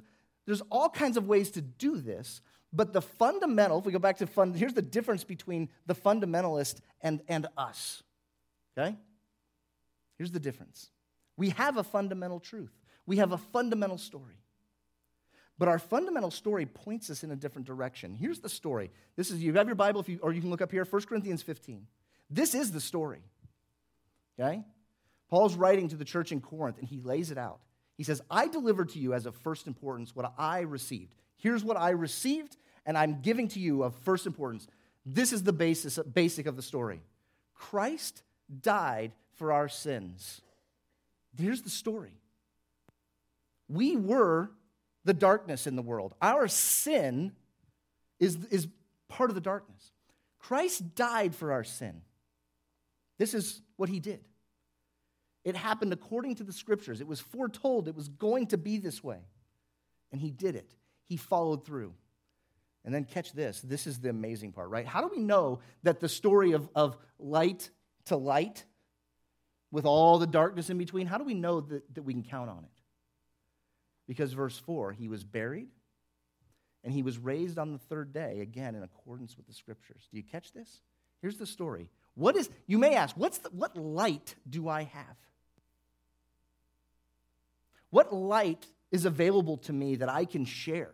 there's 0.46 0.62
all 0.72 0.90
kinds 0.90 1.18
of 1.18 1.28
ways 1.28 1.52
to 1.52 1.62
do 1.62 1.98
this, 1.98 2.42
but 2.74 2.94
the 2.94 3.02
fundamental, 3.02 3.80
if 3.80 3.86
we 3.86 3.92
go 3.92 4.00
back 4.00 4.18
to 4.18 4.28
fund, 4.28 4.56
here's 4.56 4.74
the 4.74 4.82
difference 4.82 5.24
between 5.24 5.70
the 5.86 5.96
fundamentalist 5.96 6.80
and, 7.02 7.22
and 7.28 7.48
us. 7.58 8.04
Okay? 8.78 8.96
Here's 10.18 10.32
the 10.32 10.40
difference. 10.40 10.90
We 11.38 11.50
have 11.50 11.78
a 11.78 11.84
fundamental 11.84 12.40
truth. 12.40 12.72
We 13.06 13.18
have 13.18 13.32
a 13.32 13.38
fundamental 13.38 13.98
story. 13.98 14.41
But 15.62 15.68
our 15.68 15.78
fundamental 15.78 16.32
story 16.32 16.66
points 16.66 17.12
us 17.12 17.24
in 17.24 17.30
a 17.30 17.36
different 17.36 17.68
direction. 17.68 18.16
Here's 18.16 18.40
the 18.40 18.50
story. 18.50 18.90
This 19.16 19.30
is 19.30 19.44
you 19.44 19.54
have 19.54 19.68
your 19.68 19.76
Bible, 19.76 20.02
if 20.02 20.10
you, 20.10 20.18
or 20.24 20.34
you 20.34 20.42
can 20.42 20.50
look 20.50 20.60
up 20.60 20.72
here, 20.72 20.84
1 20.84 21.02
Corinthians 21.04 21.44
15. 21.44 21.86
This 22.32 22.56
is 22.56 22.72
the 22.72 22.82
story. 22.82 23.22
Okay? 24.40 24.64
Paul's 25.30 25.54
writing 25.54 25.88
to 25.90 25.96
the 25.96 26.04
church 26.04 26.32
in 26.32 26.42
Corinth, 26.42 26.80
and 26.80 26.88
he 26.88 27.00
lays 27.00 27.30
it 27.30 27.38
out. 27.38 27.60
He 27.96 28.04
says, 28.04 28.24
I 28.32 28.48
delivered 28.48 28.90
to 28.90 29.00
you 29.00 29.14
as 29.14 29.28
of 29.28 29.36
first 29.36 29.68
importance 29.68 30.16
what 30.16 30.34
I 30.36 30.62
received. 30.62 31.14
Here's 31.38 31.64
what 31.64 31.78
I 31.78 31.92
received, 31.92 32.58
and 32.88 32.98
I'm 32.98 33.22
giving 33.22 33.48
to 33.50 33.60
you 33.60 33.84
of 33.84 33.94
first 33.98 34.26
importance. 34.26 34.66
This 35.06 35.32
is 35.32 35.44
the 35.44 35.54
basis, 35.54 36.00
basic 36.12 36.48
of 36.48 36.56
the 36.56 36.64
story. 36.64 37.04
Christ 37.54 38.24
died 38.64 39.12
for 39.36 39.54
our 39.54 39.70
sins. 39.70 40.42
Here's 41.38 41.62
the 41.62 41.70
story. 41.70 42.18
We 43.70 43.96
were 43.96 44.50
the 45.06 45.14
darkness 45.14 45.68
in 45.68 45.76
the 45.76 45.82
world. 45.82 46.14
Our 46.22 46.48
sin 46.48 47.34
is, 48.20 48.38
is 48.52 48.68
part 49.10 49.30
of 49.30 49.36
the 49.36 49.42
darkness. 49.42 49.92
Christ 50.40 50.96
died 50.96 51.36
for 51.36 51.52
our 51.52 51.64
sin. 51.64 52.02
This 53.18 53.34
is 53.34 53.62
what 53.78 53.90
he 53.90 54.00
did. 54.00 54.22
It 55.44 55.56
happened 55.56 55.94
according 55.94 56.36
to 56.36 56.44
the 56.44 56.54
scriptures. 56.54 57.02
It 57.02 57.08
was 57.08 57.20
foretold 57.20 57.88
it 57.88 57.96
was 57.96 58.10
going 58.10 58.48
to 58.48 58.58
be 58.58 58.78
this 58.78 59.04
way. 59.04 59.20
And 60.12 60.22
he 60.22 60.32
did 60.32 60.56
it. 60.56 60.76
He 61.06 61.18
followed 61.18 61.66
through. 61.66 61.94
And 62.84 62.94
then 62.94 63.06
catch 63.06 63.34
this 63.34 63.62
this 63.62 63.86
is 63.86 64.00
the 64.00 64.10
amazing 64.10 64.54
part, 64.54 64.70
right? 64.70 64.88
How 64.88 65.02
do 65.02 65.10
we 65.16 65.22
know 65.22 65.60
that 65.84 66.00
the 66.00 66.10
story 66.10 66.54
of, 66.54 66.68
of 66.76 66.98
light 67.20 67.70
to 68.06 68.16
light, 68.16 68.66
with 69.72 69.86
all 69.86 70.20
the 70.20 70.28
darkness 70.28 70.70
in 70.70 70.78
between, 70.78 71.08
how 71.08 71.18
do 71.18 71.24
we 71.24 71.34
know 71.34 71.62
that, 71.62 71.96
that 71.96 72.04
we 72.04 72.14
can 72.14 72.24
count 72.24 72.50
on 72.50 72.64
it? 72.64 72.81
Because 74.12 74.34
verse 74.34 74.58
4, 74.58 74.92
he 74.92 75.08
was 75.08 75.24
buried 75.24 75.70
and 76.84 76.94
he 76.94 77.02
was 77.02 77.18
raised 77.18 77.58
on 77.58 77.72
the 77.72 77.78
third 77.78 78.12
day, 78.12 78.42
again 78.42 78.76
in 78.76 78.84
accordance 78.84 79.38
with 79.38 79.48
the 79.48 79.54
scriptures. 79.54 80.06
Do 80.12 80.18
you 80.18 80.24
catch 80.24 80.52
this? 80.52 80.82
Here's 81.22 81.38
the 81.38 81.46
story. 81.46 81.90
What 82.16 82.36
is, 82.36 82.50
you 82.68 82.78
may 82.78 82.96
ask, 82.96 83.16
what's 83.16 83.38
the, 83.38 83.48
what 83.52 83.78
light 83.78 84.36
do 84.50 84.68
I 84.68 84.84
have? 84.84 85.16
What 87.90 88.14
light 88.14 88.68
is 88.92 89.06
available 89.06 89.56
to 89.60 89.72
me 89.72 89.96
that 89.96 90.10
I 90.10 90.26
can 90.26 90.44
share? 90.44 90.92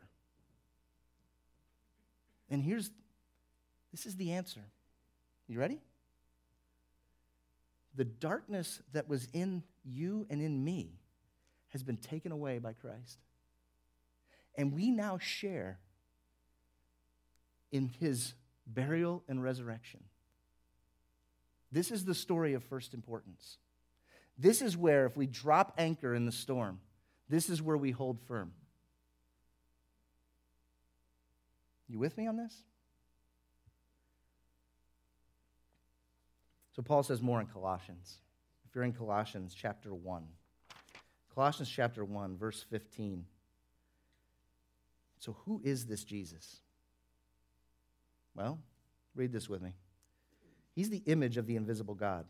And 2.51 2.61
here's 2.61 2.91
this 3.91 4.05
is 4.05 4.15
the 4.15 4.33
answer. 4.33 4.61
You 5.47 5.59
ready? 5.59 5.79
The 7.95 8.05
darkness 8.05 8.79
that 8.93 9.09
was 9.09 9.27
in 9.33 9.63
you 9.83 10.27
and 10.29 10.39
in 10.39 10.63
me 10.63 10.99
has 11.69 11.83
been 11.83 11.97
taken 11.97 12.31
away 12.31 12.59
by 12.59 12.73
Christ. 12.73 13.19
And 14.55 14.73
we 14.73 14.91
now 14.91 15.17
share 15.17 15.79
in 17.71 17.87
his 17.99 18.33
burial 18.65 19.23
and 19.27 19.43
resurrection. 19.43 20.03
This 21.71 21.91
is 21.91 22.05
the 22.05 22.15
story 22.15 22.53
of 22.53 22.63
first 22.63 22.93
importance. 22.93 23.57
This 24.37 24.61
is 24.61 24.77
where, 24.77 25.05
if 25.05 25.17
we 25.17 25.27
drop 25.27 25.73
anchor 25.77 26.13
in 26.13 26.25
the 26.25 26.31
storm, 26.31 26.79
this 27.29 27.49
is 27.49 27.61
where 27.61 27.77
we 27.77 27.91
hold 27.91 28.19
firm. 28.21 28.53
You 31.89 31.99
with 31.99 32.17
me 32.17 32.27
on 32.27 32.37
this? 32.37 32.53
So 36.75 36.81
Paul 36.81 37.03
says 37.03 37.21
more 37.21 37.41
in 37.41 37.47
Colossians. 37.47 38.17
If 38.67 38.75
you're 38.75 38.83
in 38.83 38.93
Colossians 38.93 39.55
chapter 39.55 39.93
1, 39.93 40.23
Colossians 41.37 41.69
chapter 41.69 42.03
1, 42.03 42.35
verse 42.35 42.65
15. 42.71 43.23
So, 45.19 45.37
who 45.45 45.61
is 45.63 45.85
this 45.85 46.03
Jesus? 46.03 46.61
Well, 48.33 48.57
read 49.13 49.31
this 49.31 49.47
with 49.47 49.61
me. 49.61 49.73
He's 50.73 50.89
the 50.89 51.03
image 51.05 51.37
of 51.37 51.45
the 51.45 51.55
invisible 51.55 51.93
God, 51.93 52.25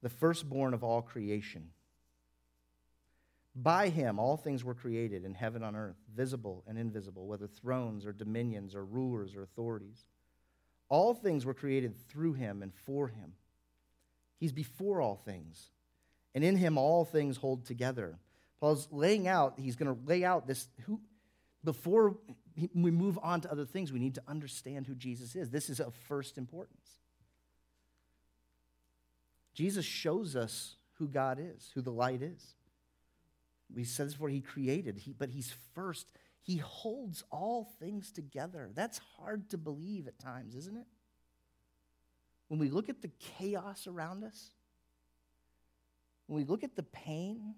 the 0.00 0.08
firstborn 0.08 0.72
of 0.72 0.82
all 0.82 1.02
creation. 1.02 1.68
By 3.54 3.90
him, 3.90 4.18
all 4.18 4.38
things 4.38 4.64
were 4.64 4.74
created 4.74 5.26
in 5.26 5.34
heaven 5.34 5.62
on 5.62 5.76
earth, 5.76 5.98
visible 6.16 6.64
and 6.66 6.78
invisible, 6.78 7.26
whether 7.26 7.46
thrones 7.46 8.06
or 8.06 8.14
dominions 8.14 8.74
or 8.74 8.86
rulers 8.86 9.36
or 9.36 9.42
authorities. 9.42 10.06
All 10.88 11.12
things 11.12 11.44
were 11.44 11.52
created 11.52 11.94
through 12.08 12.32
him 12.32 12.62
and 12.62 12.72
for 12.86 13.08
him. 13.08 13.34
He's 14.38 14.52
before 14.52 15.02
all 15.02 15.16
things, 15.16 15.72
and 16.34 16.44
in 16.44 16.56
him 16.56 16.78
all 16.78 17.04
things 17.04 17.36
hold 17.36 17.66
together. 17.66 18.18
Paul's 18.60 18.88
laying 18.90 19.26
out, 19.26 19.54
he's 19.58 19.76
going 19.76 19.94
to 19.94 20.00
lay 20.06 20.24
out 20.24 20.46
this 20.46 20.68
who, 20.82 21.00
before 21.64 22.16
we 22.74 22.90
move 22.90 23.18
on 23.22 23.40
to 23.42 23.50
other 23.50 23.64
things, 23.64 23.92
we 23.92 23.98
need 23.98 24.14
to 24.16 24.22
understand 24.28 24.86
who 24.86 24.94
Jesus 24.94 25.34
is. 25.34 25.50
This 25.50 25.70
is 25.70 25.80
of 25.80 25.94
first 26.08 26.38
importance. 26.38 26.88
Jesus 29.54 29.84
shows 29.84 30.36
us 30.36 30.76
who 30.94 31.08
God 31.08 31.38
is, 31.40 31.70
who 31.74 31.80
the 31.80 31.90
light 31.90 32.22
is. 32.22 32.54
We 33.74 33.84
said 33.84 34.06
this 34.06 34.14
before, 34.14 34.28
he 34.28 34.40
created, 34.40 34.98
he, 34.98 35.12
but 35.12 35.30
he's 35.30 35.54
first. 35.74 36.06
He 36.42 36.56
holds 36.56 37.24
all 37.30 37.72
things 37.78 38.10
together. 38.10 38.70
That's 38.74 39.00
hard 39.18 39.50
to 39.50 39.58
believe 39.58 40.06
at 40.06 40.18
times, 40.18 40.54
isn't 40.54 40.76
it? 40.76 40.86
When 42.48 42.58
we 42.58 42.68
look 42.68 42.88
at 42.88 43.02
the 43.02 43.10
chaos 43.38 43.86
around 43.86 44.24
us, 44.24 44.50
when 46.30 46.36
we 46.36 46.44
look 46.44 46.62
at 46.62 46.76
the 46.76 46.84
pain, 46.84 47.56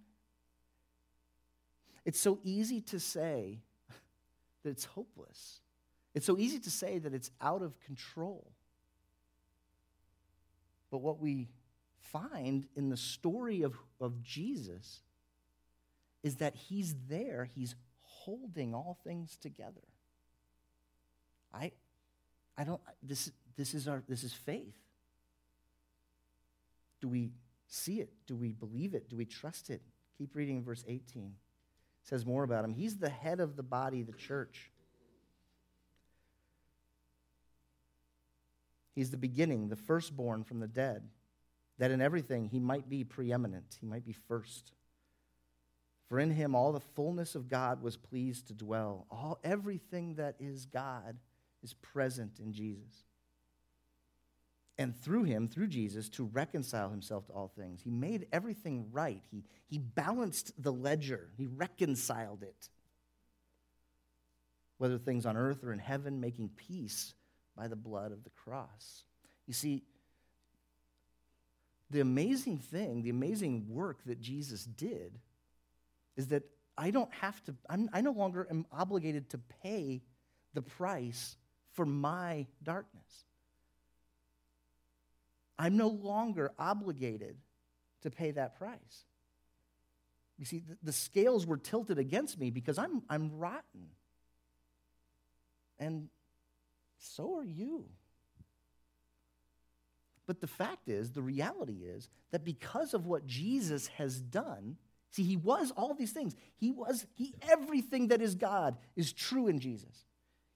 it's 2.07 2.19
so 2.19 2.39
easy 2.43 2.81
to 2.81 2.99
say 2.99 3.59
that 4.63 4.71
it's 4.71 4.87
hopeless. 4.87 5.61
It's 6.15 6.25
so 6.25 6.39
easy 6.39 6.59
to 6.59 6.71
say 6.71 6.99
that 6.99 7.13
it's 7.13 7.31
out 7.43 7.61
of 7.61 7.79
control. 7.81 8.51
But 10.91 11.03
what 11.03 11.21
we 11.21 11.51
find 12.01 12.67
in 12.75 12.89
the 12.89 12.97
story 12.97 13.61
of, 13.61 13.77
of 14.01 14.23
Jesus 14.23 15.03
is 16.23 16.37
that 16.37 16.55
he's 16.57 16.95
there, 17.11 17.45
he's 17.55 17.75
holding 18.01 18.75
all 18.75 18.97
things 19.05 19.37
together. 19.37 19.87
I, 21.53 21.73
I 22.57 22.65
don't, 22.65 22.81
this, 23.03 23.31
this, 23.55 23.75
is 23.75 23.87
our, 23.87 24.03
this 24.09 24.25
is 24.25 24.33
faith. 24.33 24.79
Do 27.03 27.09
we 27.09 27.33
see 27.73 28.01
it? 28.01 28.11
Do 28.27 28.37
we 28.37 28.53
believe 28.53 28.95
it? 28.95 29.09
Do 29.09 29.17
we 29.17 29.25
trust 29.25 29.71
it? 29.71 29.83
Keep 30.19 30.35
reading 30.35 30.63
verse 30.63 30.85
18. 30.87 31.25
It 31.25 32.09
says 32.09 32.27
more 32.27 32.45
about 32.45 32.65
him. 32.65 32.75
He's 32.75 32.99
the 32.99 33.09
head 33.09 33.41
of 33.41 33.57
the 33.57 33.63
body, 33.63 34.03
the 34.03 34.13
church. 34.13 34.71
He's 38.95 39.11
the 39.11 39.17
beginning, 39.17 39.69
the 39.69 39.77
firstborn 39.77 40.45
from 40.45 40.61
the 40.61 40.69
dead, 40.69 41.09
that 41.79 41.91
in 41.91 42.03
everything 42.03 42.45
he 42.45 42.61
might 42.61 42.91
be 42.91 43.05
preeminent, 43.05 43.79
he 43.81 43.87
might 43.87 44.05
be 44.05 44.13
first. 44.13 44.73
For 46.09 46.19
in 46.19 46.31
him 46.31 46.55
all 46.55 46.73
the 46.73 46.81
fullness 46.81 47.35
of 47.35 47.49
God 47.49 47.83
was 47.83 47.97
pleased 47.97 48.49
to 48.49 48.55
dwell. 48.55 49.07
All 49.11 49.39
everything 49.43 50.17
that 50.17 50.37
is 50.39 50.67
God 50.67 51.17
is 51.63 51.73
present 51.73 52.39
in 52.39 52.53
Jesus. 52.53 53.05
And 54.79 54.97
through 54.97 55.25
him, 55.25 55.49
through 55.49 55.69
Jesus, 55.69 56.09
to 56.11 56.25
reconcile 56.25 56.89
himself 56.89 57.27
to 57.27 57.33
all 57.33 57.53
things. 57.55 57.83
He 57.83 57.91
made 57.91 58.27
everything 58.33 58.87
right. 58.91 59.23
He, 59.31 59.45
he 59.67 59.79
balanced 59.79 60.53
the 60.63 60.73
ledger, 60.73 61.29
he 61.37 61.47
reconciled 61.47 62.43
it. 62.43 62.69
Whether 64.79 64.99
things 64.99 65.27
on 65.27 65.37
earth 65.37 65.63
or 65.63 65.73
in 65.73 65.79
heaven, 65.79 66.21
making 66.21 66.51
peace 66.57 67.15
by 67.57 67.69
the 67.69 67.77
blood 67.77 68.13
of 68.13 68.25
the 68.25 68.31
cross. 68.31 69.05
You 69.47 69.55
see, 69.55 69.85
the 71.91 72.01
amazing 72.01 72.59
thing, 72.59 73.03
the 73.03 73.11
amazing 73.11 73.67
work 73.69 73.99
that 74.07 74.21
Jesus 74.21 74.65
did 74.65 75.19
is 76.17 76.29
that 76.29 76.43
I 76.77 76.91
don't 76.91 77.13
have 77.15 77.43
to, 77.45 77.55
I'm, 77.69 77.91
I 77.93 78.01
no 78.01 78.13
longer 78.13 78.47
am 78.51 78.67
obligated 78.73 79.31
to 79.31 79.39
pay 79.63 80.03
the 80.55 80.63
price 80.63 81.37
for 81.73 81.85
my 81.85 82.47
darkness. 82.63 83.27
I'm 85.59 85.77
no 85.77 85.89
longer 85.89 86.53
obligated 86.59 87.37
to 88.03 88.11
pay 88.11 88.33
that 88.33 88.59
price. 88.59 89.07
You 90.39 90.45
see, 90.45 90.63
the, 90.67 90.77
the 90.83 90.93
scales 90.93 91.47
were 91.47 91.57
tilted 91.57 91.99
against 91.99 92.39
me 92.39 92.51
because 92.51 92.79
I'm, 92.79 93.03
I'm 93.09 93.39
rotten. 93.39 93.89
And 95.79 96.09
so 96.99 97.37
are 97.37 97.45
you. 97.45 97.85
But 100.27 100.41
the 100.41 100.47
fact 100.47 100.89
is, 100.89 101.11
the 101.11 101.23
reality 101.23 101.85
is 101.85 102.09
that 102.31 102.45
because 102.45 102.95
of 102.95 103.07
what 103.07 103.27
Jesus 103.27 103.89
has 103.89 104.21
done, 104.21 104.77
see, 105.11 105.23
he 105.25 105.37
was 105.37 105.73
all 105.77 105.95
these 105.95 106.13
things. 106.13 106.35
He 106.57 106.71
was, 106.71 107.07
he, 107.15 107.35
everything 107.43 108.09
that 108.09 108.23
is 108.23 108.35
God 108.35 108.77
is 108.97 109.13
true 109.13 109.49
in 109.49 109.59
Jesus. 109.61 110.07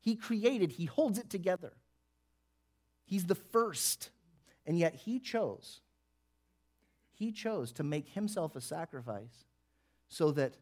He 0.01 0.15
created, 0.15 0.73
he 0.73 0.85
holds 0.85 1.19
it 1.19 1.29
together. 1.29 1.73
He's 3.05 3.27
the 3.27 3.35
first. 3.35 4.11
And 4.67 4.79
yet 4.79 4.95
he 4.95 5.21
chose, 5.21 5.81
he 7.13 7.31
chose 7.33 7.73
to 7.73 7.83
make 7.83 8.09
himself 8.09 8.57
a 8.57 8.61
sacrifice 8.61 9.45
so 10.09 10.33
that 10.33 10.55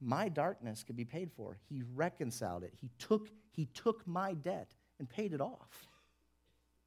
my 0.00 0.28
darkness 0.28 0.82
could 0.82 0.96
be 0.96 1.04
paid 1.04 1.30
for. 1.32 1.58
He 1.68 1.82
reconciled 1.94 2.62
it. 2.62 2.72
He 2.80 2.90
took, 2.98 3.28
he 3.50 3.66
took 3.66 4.06
my 4.06 4.34
debt 4.34 4.70
and 4.98 5.08
paid 5.08 5.32
it 5.32 5.40
off 5.40 5.88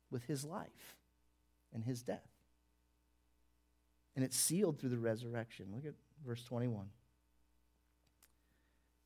with 0.09 0.25
his 0.25 0.43
life 0.43 0.97
and 1.73 1.83
his 1.83 2.01
death. 2.01 2.27
And 4.15 4.25
it's 4.25 4.37
sealed 4.37 4.79
through 4.79 4.89
the 4.89 4.97
resurrection. 4.97 5.67
Look 5.73 5.85
at 5.85 5.93
verse 6.25 6.43
21. 6.43 6.85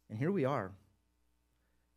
And 0.09 0.17
here 0.17 0.31
we 0.31 0.45
are. 0.45 0.71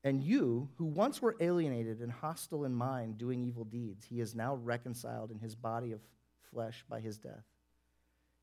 And 0.04 0.22
you, 0.22 0.68
who 0.76 0.84
once 0.84 1.20
were 1.20 1.36
alienated 1.40 2.00
and 2.00 2.12
hostile 2.12 2.64
in 2.64 2.72
mind, 2.72 3.18
doing 3.18 3.42
evil 3.42 3.64
deeds, 3.64 4.04
he 4.04 4.20
is 4.20 4.34
now 4.34 4.54
reconciled 4.54 5.30
in 5.30 5.40
his 5.40 5.54
body 5.54 5.92
of 5.92 6.00
flesh 6.52 6.84
by 6.88 7.00
his 7.00 7.18
death, 7.18 7.44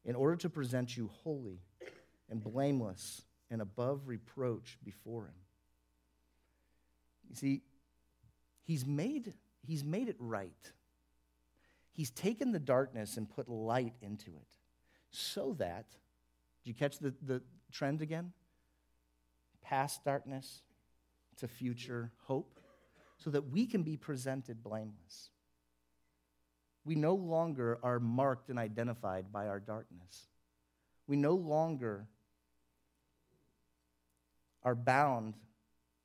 in 0.03 0.15
order 0.15 0.35
to 0.35 0.49
present 0.49 0.95
you 0.95 1.09
holy 1.23 1.61
and 2.29 2.43
blameless 2.43 3.21
and 3.49 3.61
above 3.61 4.07
reproach 4.07 4.77
before 4.83 5.25
him. 5.25 5.33
You 7.29 7.35
see, 7.35 7.61
he's 8.63 8.85
made, 8.85 9.33
he's 9.65 9.83
made 9.83 10.09
it 10.09 10.17
right. 10.19 10.71
He's 11.93 12.11
taken 12.11 12.51
the 12.51 12.59
darkness 12.59 13.15
and 13.15 13.29
put 13.29 13.47
light 13.47 13.93
into 14.01 14.31
it 14.31 14.47
so 15.09 15.55
that, 15.59 15.85
do 16.63 16.69
you 16.69 16.73
catch 16.73 16.99
the, 16.99 17.13
the 17.21 17.41
trend 17.71 18.01
again? 18.01 18.33
Past 19.63 20.03
darkness 20.03 20.61
to 21.37 21.47
future 21.47 22.11
hope, 22.23 22.59
so 23.17 23.29
that 23.29 23.49
we 23.49 23.65
can 23.65 23.83
be 23.83 23.97
presented 23.97 24.63
blameless. 24.63 25.29
We 26.83 26.95
no 26.95 27.15
longer 27.15 27.79
are 27.81 27.99
marked 27.99 28.49
and 28.49 28.59
identified 28.59 29.31
by 29.31 29.47
our 29.47 29.59
darkness. 29.59 30.27
We 31.07 31.17
no 31.17 31.33
longer 31.33 32.07
are 34.63 34.75
bound 34.75 35.35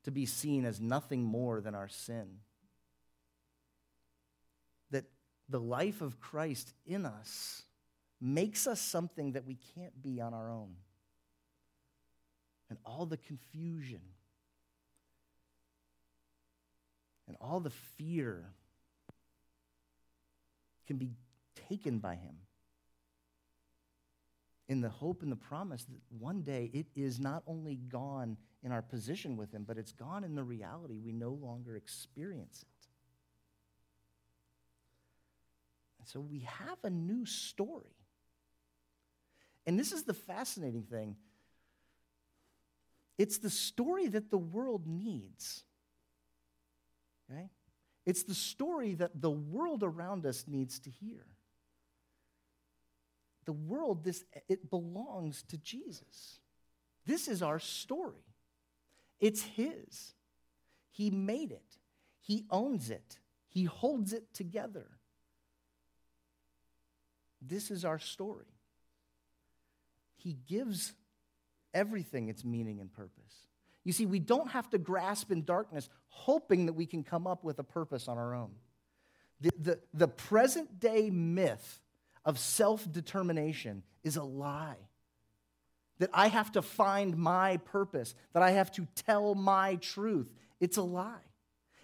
to 0.04 0.10
be 0.10 0.26
seen 0.26 0.64
as 0.64 0.80
nothing 0.80 1.22
more 1.22 1.60
than 1.60 1.74
our 1.74 1.88
sin. 1.88 2.38
That 4.90 5.04
the 5.48 5.60
life 5.60 6.00
of 6.00 6.20
Christ 6.20 6.72
in 6.86 7.04
us 7.04 7.62
makes 8.20 8.66
us 8.66 8.80
something 8.80 9.32
that 9.32 9.46
we 9.46 9.58
can't 9.74 10.02
be 10.02 10.20
on 10.20 10.32
our 10.34 10.50
own. 10.50 10.76
And 12.68 12.78
all 12.84 13.04
the 13.04 13.16
confusion 13.16 14.00
and 17.30 17.36
all 17.40 17.60
the 17.60 17.70
fear 17.70 18.50
can 20.88 20.96
be 20.96 21.12
taken 21.68 22.00
by 22.00 22.16
Him 22.16 22.34
in 24.68 24.80
the 24.80 24.88
hope 24.88 25.22
and 25.22 25.30
the 25.30 25.36
promise 25.36 25.84
that 25.84 26.00
one 26.08 26.42
day 26.42 26.72
it 26.74 26.86
is 26.96 27.20
not 27.20 27.44
only 27.46 27.76
gone 27.76 28.36
in 28.64 28.72
our 28.72 28.82
position 28.82 29.36
with 29.36 29.52
Him, 29.52 29.62
but 29.64 29.78
it's 29.78 29.92
gone 29.92 30.24
in 30.24 30.34
the 30.34 30.42
reality 30.42 30.98
we 30.98 31.12
no 31.12 31.30
longer 31.30 31.76
experience 31.76 32.62
it. 32.62 32.88
And 36.00 36.08
so 36.08 36.18
we 36.18 36.40
have 36.40 36.78
a 36.82 36.90
new 36.90 37.24
story. 37.26 37.94
And 39.68 39.78
this 39.78 39.92
is 39.92 40.02
the 40.02 40.14
fascinating 40.14 40.82
thing 40.82 41.14
it's 43.18 43.38
the 43.38 43.50
story 43.50 44.08
that 44.08 44.30
the 44.30 44.38
world 44.38 44.88
needs. 44.88 45.62
Okay? 47.30 47.50
It's 48.06 48.22
the 48.22 48.34
story 48.34 48.94
that 48.94 49.20
the 49.20 49.30
world 49.30 49.82
around 49.82 50.26
us 50.26 50.44
needs 50.48 50.78
to 50.80 50.90
hear 50.90 51.26
the 53.50 53.52
world, 53.54 54.04
this, 54.04 54.24
it 54.48 54.70
belongs 54.70 55.42
to 55.48 55.58
Jesus. 55.58 56.38
This 57.04 57.26
is 57.26 57.42
our 57.42 57.58
story. 57.58 58.24
It's 59.18 59.42
His. 59.42 60.14
He 60.90 61.10
made 61.10 61.50
it, 61.50 61.78
He 62.20 62.46
owns 62.48 62.90
it, 62.90 63.18
He 63.48 63.64
holds 63.64 64.12
it 64.12 64.32
together. 64.34 64.86
This 67.42 67.72
is 67.72 67.84
our 67.84 67.98
story. 67.98 68.54
He 70.14 70.36
gives 70.46 70.92
everything 71.74 72.28
its 72.28 72.44
meaning 72.44 72.80
and 72.80 72.92
purpose. 72.92 73.48
You 73.90 73.92
see, 73.92 74.06
we 74.06 74.20
don't 74.20 74.52
have 74.52 74.70
to 74.70 74.78
grasp 74.78 75.32
in 75.32 75.42
darkness 75.42 75.88
hoping 76.10 76.66
that 76.66 76.74
we 76.74 76.86
can 76.86 77.02
come 77.02 77.26
up 77.26 77.42
with 77.42 77.58
a 77.58 77.64
purpose 77.64 78.06
on 78.06 78.18
our 78.18 78.36
own. 78.36 78.52
The, 79.40 79.50
the, 79.60 79.80
the 79.92 80.06
present 80.06 80.78
day 80.78 81.10
myth 81.10 81.80
of 82.24 82.38
self 82.38 82.88
determination 82.92 83.82
is 84.04 84.14
a 84.14 84.22
lie. 84.22 84.76
That 85.98 86.10
I 86.14 86.28
have 86.28 86.52
to 86.52 86.62
find 86.62 87.16
my 87.16 87.56
purpose, 87.56 88.14
that 88.32 88.44
I 88.44 88.52
have 88.52 88.70
to 88.74 88.86
tell 88.94 89.34
my 89.34 89.74
truth. 89.74 90.30
It's 90.60 90.76
a 90.76 90.82
lie. 90.82 91.26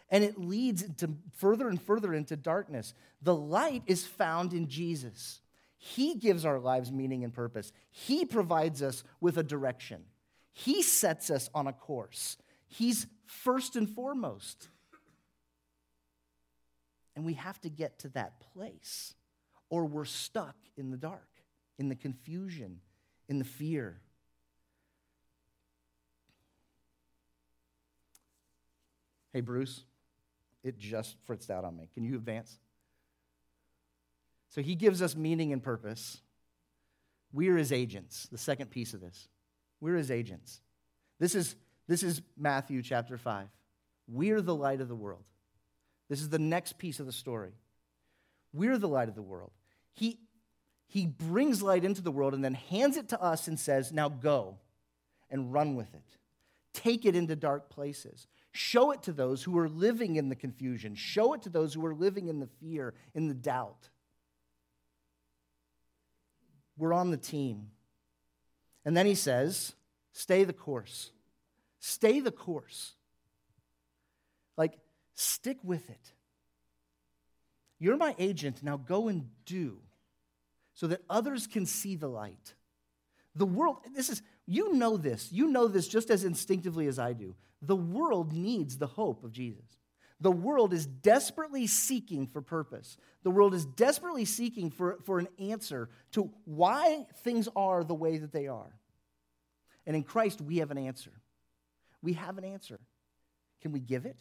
And 0.08 0.22
it 0.22 0.38
leads 0.38 0.84
to 0.98 1.10
further 1.34 1.68
and 1.68 1.82
further 1.82 2.14
into 2.14 2.36
darkness. 2.36 2.94
The 3.20 3.34
light 3.34 3.82
is 3.86 4.06
found 4.06 4.52
in 4.52 4.68
Jesus. 4.68 5.40
He 5.76 6.14
gives 6.14 6.44
our 6.44 6.60
lives 6.60 6.92
meaning 6.92 7.24
and 7.24 7.34
purpose. 7.34 7.72
He 7.90 8.24
provides 8.24 8.80
us 8.80 9.02
with 9.20 9.38
a 9.38 9.42
direction. 9.42 10.04
He 10.58 10.82
sets 10.82 11.28
us 11.28 11.50
on 11.54 11.66
a 11.66 11.72
course. 11.74 12.38
He's 12.66 13.06
first 13.26 13.76
and 13.76 13.86
foremost. 13.86 14.68
And 17.14 17.26
we 17.26 17.34
have 17.34 17.60
to 17.60 17.68
get 17.68 17.98
to 18.00 18.08
that 18.10 18.40
place 18.54 19.14
or 19.68 19.84
we're 19.84 20.06
stuck 20.06 20.56
in 20.78 20.90
the 20.90 20.96
dark, 20.96 21.28
in 21.78 21.90
the 21.90 21.94
confusion, 21.94 22.80
in 23.28 23.38
the 23.38 23.44
fear. 23.44 24.00
Hey, 29.34 29.42
Bruce, 29.42 29.84
it 30.64 30.78
just 30.78 31.16
fritzed 31.26 31.50
out 31.50 31.66
on 31.66 31.76
me. 31.76 31.90
Can 31.92 32.02
you 32.02 32.16
advance? 32.16 32.58
So 34.48 34.62
he 34.62 34.74
gives 34.74 35.02
us 35.02 35.14
meaning 35.14 35.52
and 35.52 35.62
purpose. 35.62 36.22
We're 37.30 37.58
his 37.58 37.72
agents, 37.72 38.26
the 38.32 38.38
second 38.38 38.70
piece 38.70 38.94
of 38.94 39.02
this. 39.02 39.28
We're 39.80 39.96
his 39.96 40.10
agents. 40.10 40.60
This 41.18 41.34
is, 41.34 41.54
this 41.88 42.02
is 42.02 42.22
Matthew 42.36 42.82
chapter 42.82 43.16
5. 43.16 43.48
We're 44.08 44.40
the 44.40 44.54
light 44.54 44.80
of 44.80 44.88
the 44.88 44.94
world. 44.94 45.24
This 46.08 46.20
is 46.20 46.28
the 46.28 46.38
next 46.38 46.78
piece 46.78 47.00
of 47.00 47.06
the 47.06 47.12
story. 47.12 47.52
We're 48.52 48.78
the 48.78 48.88
light 48.88 49.08
of 49.08 49.14
the 49.14 49.22
world. 49.22 49.50
He, 49.94 50.18
he 50.86 51.06
brings 51.06 51.62
light 51.62 51.84
into 51.84 52.02
the 52.02 52.12
world 52.12 52.34
and 52.34 52.44
then 52.44 52.54
hands 52.54 52.96
it 52.96 53.08
to 53.10 53.20
us 53.20 53.48
and 53.48 53.58
says, 53.58 53.92
Now 53.92 54.08
go 54.08 54.58
and 55.30 55.52
run 55.52 55.74
with 55.74 55.92
it. 55.94 56.04
Take 56.72 57.04
it 57.04 57.16
into 57.16 57.34
dark 57.34 57.70
places. 57.70 58.26
Show 58.52 58.92
it 58.92 59.02
to 59.02 59.12
those 59.12 59.42
who 59.42 59.58
are 59.58 59.68
living 59.68 60.16
in 60.16 60.28
the 60.28 60.36
confusion. 60.36 60.94
Show 60.94 61.34
it 61.34 61.42
to 61.42 61.48
those 61.48 61.74
who 61.74 61.84
are 61.84 61.94
living 61.94 62.28
in 62.28 62.38
the 62.38 62.48
fear, 62.60 62.94
in 63.14 63.28
the 63.28 63.34
doubt. 63.34 63.88
We're 66.78 66.92
on 66.92 67.10
the 67.10 67.16
team. 67.16 67.70
And 68.86 68.96
then 68.96 69.04
he 69.04 69.16
says, 69.16 69.74
Stay 70.12 70.44
the 70.44 70.54
course. 70.54 71.10
Stay 71.78 72.20
the 72.20 72.30
course. 72.30 72.94
Like, 74.56 74.78
stick 75.14 75.58
with 75.62 75.90
it. 75.90 76.12
You're 77.78 77.98
my 77.98 78.14
agent. 78.18 78.62
Now 78.62 78.78
go 78.78 79.08
and 79.08 79.28
do 79.44 79.76
so 80.72 80.86
that 80.86 81.02
others 81.10 81.46
can 81.46 81.66
see 81.66 81.96
the 81.96 82.08
light. 82.08 82.54
The 83.34 83.44
world, 83.44 83.78
this 83.94 84.08
is, 84.08 84.22
you 84.46 84.72
know 84.72 84.96
this. 84.96 85.30
You 85.30 85.48
know 85.48 85.68
this 85.68 85.86
just 85.86 86.08
as 86.08 86.24
instinctively 86.24 86.86
as 86.86 86.98
I 86.98 87.12
do. 87.12 87.34
The 87.60 87.76
world 87.76 88.32
needs 88.32 88.78
the 88.78 88.86
hope 88.86 89.22
of 89.22 89.32
Jesus. 89.32 89.76
The 90.20 90.32
world 90.32 90.72
is 90.72 90.86
desperately 90.86 91.66
seeking 91.66 92.26
for 92.26 92.40
purpose. 92.40 92.96
The 93.22 93.30
world 93.30 93.52
is 93.52 93.66
desperately 93.66 94.24
seeking 94.24 94.70
for, 94.70 94.98
for 95.04 95.18
an 95.18 95.28
answer 95.38 95.90
to 96.12 96.30
why 96.46 97.06
things 97.22 97.48
are 97.54 97.84
the 97.84 97.94
way 97.94 98.16
that 98.18 98.32
they 98.32 98.46
are. 98.46 98.74
And 99.86 99.94
in 99.94 100.02
Christ, 100.02 100.40
we 100.40 100.58
have 100.58 100.70
an 100.70 100.78
answer. 100.78 101.12
We 102.02 102.14
have 102.14 102.38
an 102.38 102.44
answer. 102.44 102.80
Can 103.62 103.72
we 103.72 103.80
give 103.80 104.06
it? 104.06 104.18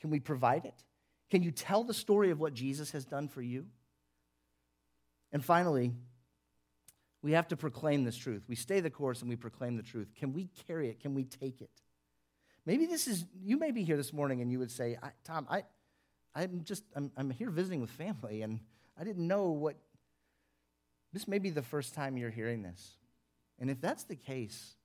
Can 0.00 0.10
we 0.10 0.20
provide 0.20 0.64
it? 0.64 0.84
Can 1.30 1.42
you 1.42 1.50
tell 1.50 1.84
the 1.84 1.94
story 1.94 2.30
of 2.30 2.38
what 2.38 2.54
Jesus 2.54 2.90
has 2.92 3.04
done 3.04 3.28
for 3.28 3.42
you? 3.42 3.66
And 5.32 5.44
finally, 5.44 5.92
we 7.22 7.32
have 7.32 7.48
to 7.48 7.56
proclaim 7.56 8.04
this 8.04 8.16
truth. 8.16 8.44
We 8.46 8.54
stay 8.54 8.80
the 8.80 8.90
course 8.90 9.20
and 9.20 9.28
we 9.28 9.36
proclaim 9.36 9.76
the 9.76 9.82
truth. 9.82 10.14
Can 10.14 10.32
we 10.32 10.48
carry 10.66 10.88
it? 10.88 11.00
Can 11.00 11.14
we 11.14 11.24
take 11.24 11.60
it? 11.60 11.70
Maybe 12.64 12.86
this 12.86 13.08
is, 13.08 13.24
you 13.42 13.58
may 13.58 13.70
be 13.70 13.82
here 13.84 13.96
this 13.96 14.12
morning 14.12 14.40
and 14.40 14.52
you 14.52 14.58
would 14.58 14.70
say, 14.70 14.98
Tom, 15.24 15.46
I, 15.50 15.64
I'm 16.34 16.62
just, 16.64 16.84
I'm, 16.94 17.10
I'm 17.16 17.30
here 17.30 17.50
visiting 17.50 17.80
with 17.80 17.90
family, 17.90 18.42
and 18.42 18.60
I 19.00 19.04
didn't 19.04 19.26
know 19.26 19.46
what. 19.46 19.76
This 21.12 21.26
may 21.26 21.38
be 21.38 21.48
the 21.48 21.62
first 21.62 21.94
time 21.94 22.18
you're 22.18 22.30
hearing 22.30 22.62
this. 22.62 22.96
And 23.58 23.70
if 23.70 23.80
that's 23.80 24.04
the 24.04 24.16
case, 24.16 24.75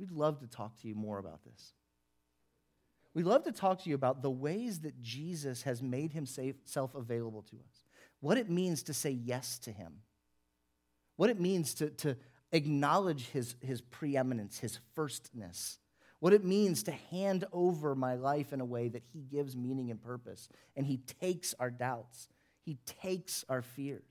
we'd 0.00 0.10
love 0.10 0.40
to 0.40 0.46
talk 0.46 0.80
to 0.80 0.88
you 0.88 0.94
more 0.94 1.18
about 1.18 1.44
this. 1.44 1.74
We'd 3.12 3.26
love 3.26 3.44
to 3.44 3.52
talk 3.52 3.82
to 3.82 3.88
you 3.88 3.94
about 3.94 4.22
the 4.22 4.30
ways 4.30 4.80
that 4.80 5.02
Jesus 5.02 5.62
has 5.64 5.82
made 5.82 6.12
himself 6.12 6.94
available 6.94 7.42
to 7.50 7.56
us, 7.56 7.84
what 8.20 8.38
it 8.38 8.48
means 8.48 8.84
to 8.84 8.94
say 8.94 9.10
yes 9.10 9.58
to 9.60 9.72
him, 9.72 9.94
what 11.16 11.28
it 11.28 11.40
means 11.40 11.74
to, 11.74 11.90
to 11.90 12.16
acknowledge 12.52 13.28
his, 13.30 13.56
his 13.60 13.80
preeminence, 13.80 14.58
his 14.58 14.78
firstness, 14.94 15.78
what 16.20 16.32
it 16.32 16.44
means 16.44 16.84
to 16.84 16.92
hand 16.92 17.44
over 17.52 17.94
my 17.94 18.14
life 18.14 18.52
in 18.52 18.60
a 18.60 18.64
way 18.64 18.88
that 18.88 19.02
he 19.12 19.20
gives 19.20 19.56
meaning 19.56 19.90
and 19.90 20.00
purpose, 20.00 20.48
and 20.76 20.86
he 20.86 20.98
takes 21.20 21.54
our 21.58 21.70
doubts, 21.70 22.28
he 22.64 22.78
takes 23.02 23.44
our 23.48 23.62
fears. 23.62 24.02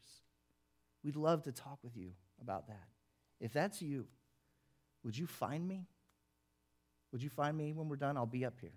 We'd 1.03 1.15
love 1.15 1.43
to 1.43 1.51
talk 1.51 1.79
with 1.83 1.95
you 1.95 2.11
about 2.41 2.67
that. 2.67 2.87
If 3.39 3.53
that's 3.53 3.81
you, 3.81 4.07
would 5.03 5.17
you 5.17 5.27
find 5.27 5.67
me? 5.67 5.87
Would 7.11 7.23
you 7.23 7.29
find 7.29 7.57
me 7.57 7.73
when 7.73 7.89
we're 7.89 7.95
done? 7.95 8.17
I'll 8.17 8.25
be 8.25 8.45
up 8.45 8.59
here. 8.61 8.73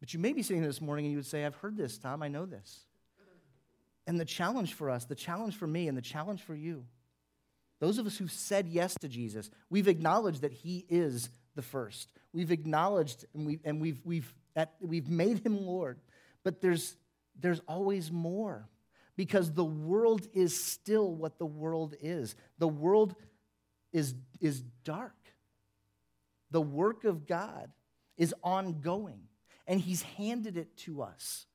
But 0.00 0.12
you 0.12 0.20
may 0.20 0.32
be 0.32 0.42
sitting 0.42 0.62
this 0.62 0.80
morning 0.80 1.04
and 1.06 1.12
you 1.12 1.18
would 1.18 1.26
say, 1.26 1.44
I've 1.44 1.54
heard 1.54 1.76
this, 1.76 1.98
Tom, 1.98 2.22
I 2.22 2.28
know 2.28 2.44
this. 2.44 2.80
And 4.06 4.18
the 4.18 4.24
challenge 4.24 4.74
for 4.74 4.90
us, 4.90 5.04
the 5.04 5.14
challenge 5.14 5.56
for 5.56 5.66
me, 5.66 5.86
and 5.86 5.96
the 5.96 6.02
challenge 6.02 6.42
for 6.42 6.56
you, 6.56 6.84
those 7.78 7.98
of 7.98 8.06
us 8.06 8.16
who've 8.16 8.30
said 8.30 8.66
yes 8.66 8.94
to 9.00 9.08
Jesus, 9.08 9.48
we've 9.70 9.88
acknowledged 9.88 10.42
that 10.42 10.52
He 10.52 10.84
is 10.88 11.30
the 11.54 11.62
first. 11.62 12.12
We've 12.32 12.50
acknowledged 12.50 13.26
and, 13.34 13.46
we, 13.46 13.60
and 13.64 13.80
we've, 13.80 14.00
we've, 14.04 14.32
at, 14.56 14.74
we've 14.80 15.08
made 15.08 15.44
Him 15.46 15.64
Lord. 15.64 15.98
But 16.42 16.60
there's, 16.60 16.96
there's 17.38 17.60
always 17.68 18.10
more 18.10 18.68
because 19.16 19.52
the 19.52 19.64
world 19.64 20.26
is 20.32 20.60
still 20.60 21.14
what 21.14 21.38
the 21.38 21.46
world 21.46 21.94
is. 22.00 22.34
The 22.58 22.68
world 22.68 23.14
is, 23.92 24.14
is 24.40 24.62
dark. 24.84 25.16
The 26.50 26.60
work 26.60 27.04
of 27.04 27.26
God 27.26 27.70
is 28.16 28.34
ongoing, 28.42 29.20
and 29.66 29.80
He's 29.80 30.02
handed 30.02 30.56
it 30.56 30.76
to 30.78 31.02
us 31.02 31.46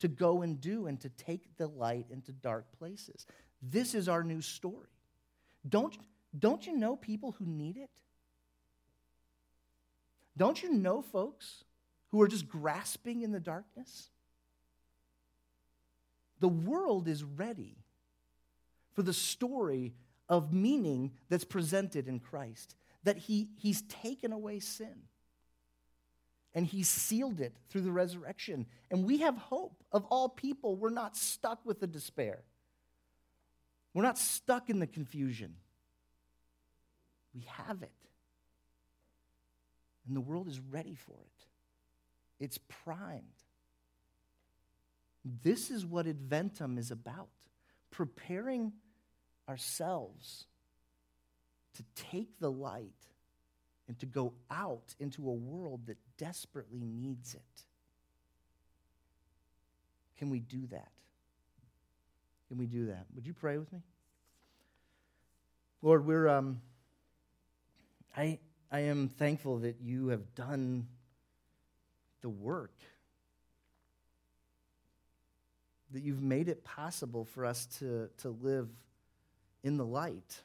to 0.00 0.08
go 0.08 0.42
and 0.42 0.60
do 0.60 0.86
and 0.86 1.00
to 1.00 1.08
take 1.08 1.56
the 1.56 1.66
light 1.66 2.06
into 2.10 2.32
dark 2.32 2.66
places. 2.78 3.26
This 3.62 3.94
is 3.94 4.08
our 4.08 4.22
new 4.22 4.40
story. 4.40 4.88
Don't, 5.66 5.96
don't 6.38 6.66
you 6.66 6.76
know 6.76 6.96
people 6.96 7.34
who 7.38 7.46
need 7.46 7.76
it? 7.76 7.90
Don't 10.36 10.62
you 10.62 10.72
know 10.72 11.00
folks 11.00 11.64
who 12.08 12.20
are 12.20 12.28
just 12.28 12.48
grasping 12.48 13.22
in 13.22 13.32
the 13.32 13.40
darkness? 13.40 14.10
The 16.40 16.48
world 16.48 17.08
is 17.08 17.22
ready 17.22 17.76
for 18.94 19.02
the 19.02 19.12
story 19.12 19.94
of 20.28 20.52
meaning 20.52 21.12
that's 21.28 21.44
presented 21.44 22.08
in 22.08 22.20
Christ, 22.20 22.76
that 23.04 23.18
he, 23.18 23.48
He's 23.56 23.82
taken 23.82 24.32
away 24.32 24.60
sin 24.60 25.02
and 26.54 26.66
He 26.66 26.82
sealed 26.82 27.40
it 27.40 27.54
through 27.68 27.82
the 27.82 27.92
resurrection. 27.92 28.66
And 28.90 29.04
we 29.04 29.18
have 29.18 29.36
hope 29.36 29.82
of 29.92 30.04
all 30.06 30.28
people. 30.28 30.76
We're 30.76 30.90
not 30.90 31.16
stuck 31.16 31.60
with 31.64 31.80
the 31.80 31.86
despair, 31.86 32.42
we're 33.92 34.02
not 34.02 34.18
stuck 34.18 34.70
in 34.70 34.78
the 34.78 34.86
confusion. 34.86 35.56
We 37.34 37.46
have 37.48 37.82
it. 37.82 37.90
And 40.06 40.14
the 40.14 40.20
world 40.20 40.46
is 40.46 40.60
ready 40.60 40.94
for 40.94 41.14
it, 41.14 41.46
it's 42.44 42.58
primed. 42.84 43.22
This 45.42 45.70
is 45.70 45.86
what 45.86 46.04
Adventum 46.06 46.78
is 46.78 46.90
about 46.90 47.30
preparing 47.90 48.72
ourselves 49.48 50.44
to 51.74 51.84
take 51.94 52.38
the 52.38 52.50
light 52.50 52.92
and 53.88 53.98
to 53.98 54.06
go 54.06 54.32
out 54.50 54.94
into 54.98 55.28
a 55.28 55.32
world 55.32 55.86
that 55.86 55.98
desperately 56.16 56.82
needs 56.82 57.34
it. 57.34 57.62
Can 60.18 60.30
we 60.30 60.38
do 60.38 60.66
that? 60.68 60.90
Can 62.48 62.58
we 62.58 62.66
do 62.66 62.86
that? 62.86 63.06
Would 63.14 63.26
you 63.26 63.34
pray 63.34 63.58
with 63.58 63.72
me? 63.72 63.80
Lord, 65.82 66.06
we're 66.06 66.28
um, 66.28 66.60
I 68.16 68.38
I 68.70 68.80
am 68.80 69.08
thankful 69.08 69.58
that 69.58 69.76
you 69.82 70.08
have 70.08 70.34
done 70.34 70.86
the 72.22 72.30
work 72.30 72.72
that 75.94 76.02
you've 76.02 76.22
made 76.22 76.48
it 76.48 76.64
possible 76.64 77.24
for 77.24 77.44
us 77.44 77.66
to, 77.78 78.08
to 78.18 78.30
live 78.42 78.68
in 79.64 79.78
the 79.78 79.84
light. 79.84 80.42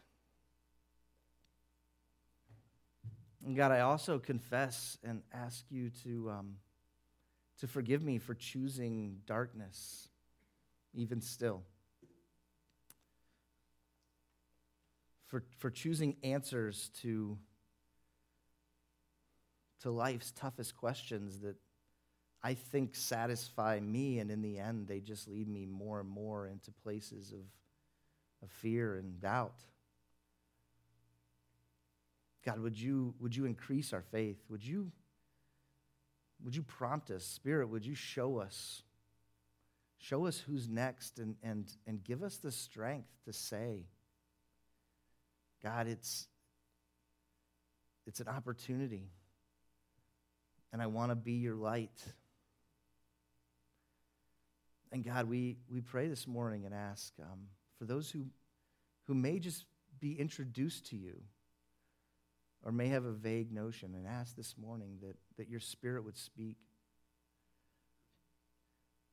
And 3.45 3.55
God, 3.55 3.71
I 3.71 3.81
also 3.81 4.17
confess 4.17 4.97
and 5.03 5.21
ask 5.33 5.65
you 5.69 5.91
to, 6.03 6.31
um, 6.31 6.55
to 7.59 7.67
forgive 7.67 8.01
me 8.01 8.17
for 8.17 8.33
choosing 8.33 9.17
darkness, 9.25 10.07
even 10.93 11.21
still. 11.21 11.63
For, 15.27 15.43
for 15.57 15.69
choosing 15.69 16.15
answers 16.23 16.89
to, 17.01 17.37
to 19.81 19.91
life's 19.91 20.31
toughest 20.31 20.75
questions 20.77 21.39
that 21.41 21.55
I 22.41 22.53
think 22.53 22.95
satisfy 22.95 23.81
me, 23.81 24.19
and 24.19 24.31
in 24.31 24.41
the 24.41 24.59
end, 24.59 24.87
they 24.87 25.01
just 25.01 25.27
lead 25.27 25.49
me 25.49 25.65
more 25.65 25.99
and 25.99 26.09
more 26.09 26.47
into 26.47 26.71
places 26.71 27.33
of, 27.33 27.41
of 28.43 28.49
fear 28.49 28.95
and 28.95 29.19
doubt. 29.19 29.59
God, 32.45 32.59
would 32.59 32.79
you, 32.79 33.13
would 33.19 33.35
you 33.35 33.45
increase 33.45 33.93
our 33.93 34.01
faith? 34.01 34.37
Would 34.49 34.65
you, 34.65 34.91
would 36.43 36.55
you 36.55 36.63
prompt 36.63 37.11
us? 37.11 37.23
Spirit, 37.25 37.67
would 37.67 37.85
you 37.85 37.95
show 37.95 38.39
us? 38.39 38.83
Show 39.97 40.25
us 40.25 40.39
who's 40.39 40.69
next 40.69 41.19
and, 41.19 41.35
and, 41.43 41.65
and 41.85 42.01
give 42.03 42.23
us 42.23 42.37
the 42.37 42.51
strength 42.51 43.09
to 43.25 43.33
say, 43.33 43.85
God, 45.61 45.87
it's, 45.87 46.27
it's 48.07 48.21
an 48.21 48.29
opportunity, 48.29 49.09
and 50.71 50.81
I 50.81 50.87
want 50.87 51.11
to 51.11 51.15
be 51.15 51.33
your 51.33 51.55
light. 51.55 52.01
And 54.93 55.03
God, 55.03 55.27
we, 55.27 55.57
we 55.69 55.81
pray 55.81 56.07
this 56.07 56.25
morning 56.25 56.65
and 56.65 56.73
ask 56.73 57.11
um, 57.21 57.47
for 57.79 57.85
those 57.85 58.11
who, 58.11 58.25
who 59.07 59.15
may 59.15 59.39
just 59.39 59.65
be 59.99 60.19
introduced 60.19 60.87
to 60.87 60.97
you 60.97 61.21
or 62.63 62.71
may 62.71 62.89
have 62.89 63.05
a 63.05 63.11
vague 63.11 63.51
notion 63.51 63.95
and 63.95 64.05
ask 64.05 64.35
this 64.35 64.55
morning 64.61 64.97
that, 65.01 65.15
that 65.37 65.49
your 65.49 65.61
spirit 65.61 66.03
would 66.03 66.17
speak, 66.17 66.57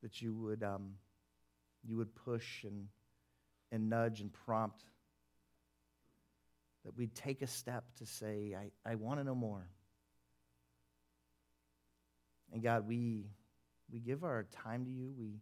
that 0.03 0.21
you 0.21 0.35
would, 0.35 0.63
um, 0.63 0.95
you 1.83 1.95
would 1.95 2.13
push 2.13 2.65
and, 2.65 2.87
and 3.71 3.89
nudge 3.89 4.19
and 4.19 4.31
prompt, 4.45 4.83
that 6.83 6.95
we'd 6.97 7.15
take 7.15 7.41
a 7.41 7.47
step 7.47 7.85
to 7.97 8.05
say, 8.05 8.55
I, 8.85 8.91
I 8.91 8.95
want 8.95 9.19
to 9.19 9.23
know 9.23 9.35
more. 9.35 9.65
And 12.51 12.61
God, 12.61 12.87
we, 12.87 13.25
we 13.91 13.99
give 13.99 14.23
our 14.23 14.45
time 14.63 14.85
to 14.85 14.91
you. 14.91 15.13
We, 15.17 15.39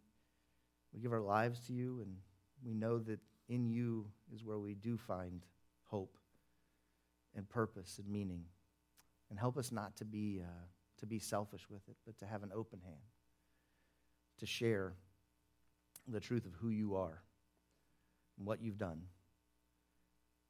we 0.92 1.00
give 1.00 1.12
our 1.12 1.20
lives 1.20 1.60
to 1.66 1.72
you, 1.72 2.00
and 2.02 2.16
we 2.64 2.74
know 2.74 2.98
that 2.98 3.20
in 3.48 3.68
you 3.68 4.06
is 4.34 4.44
where 4.44 4.58
we 4.58 4.74
do 4.74 4.96
find 4.96 5.44
hope 5.84 6.16
and 7.34 7.48
purpose 7.48 7.98
and 7.98 8.08
meaning. 8.08 8.44
And 9.30 9.38
help 9.38 9.58
us 9.58 9.72
not 9.72 9.96
to 9.96 10.04
be, 10.04 10.40
uh, 10.42 10.64
to 10.98 11.06
be 11.06 11.18
selfish 11.18 11.68
with 11.68 11.82
it, 11.88 11.96
but 12.04 12.18
to 12.18 12.26
have 12.26 12.42
an 12.42 12.50
open 12.54 12.80
hand, 12.80 12.96
to 14.38 14.46
share 14.46 14.94
the 16.08 16.20
truth 16.20 16.46
of 16.46 16.52
who 16.54 16.70
you 16.70 16.96
are 16.96 17.22
and 18.38 18.46
what 18.46 18.62
you've 18.62 18.78
done. 18.78 19.02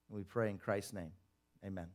And 0.09 0.17
we 0.17 0.25
pray 0.25 0.51
in 0.51 0.59
Christ's 0.59 0.93
name. 0.93 1.13
Amen. 1.65 1.87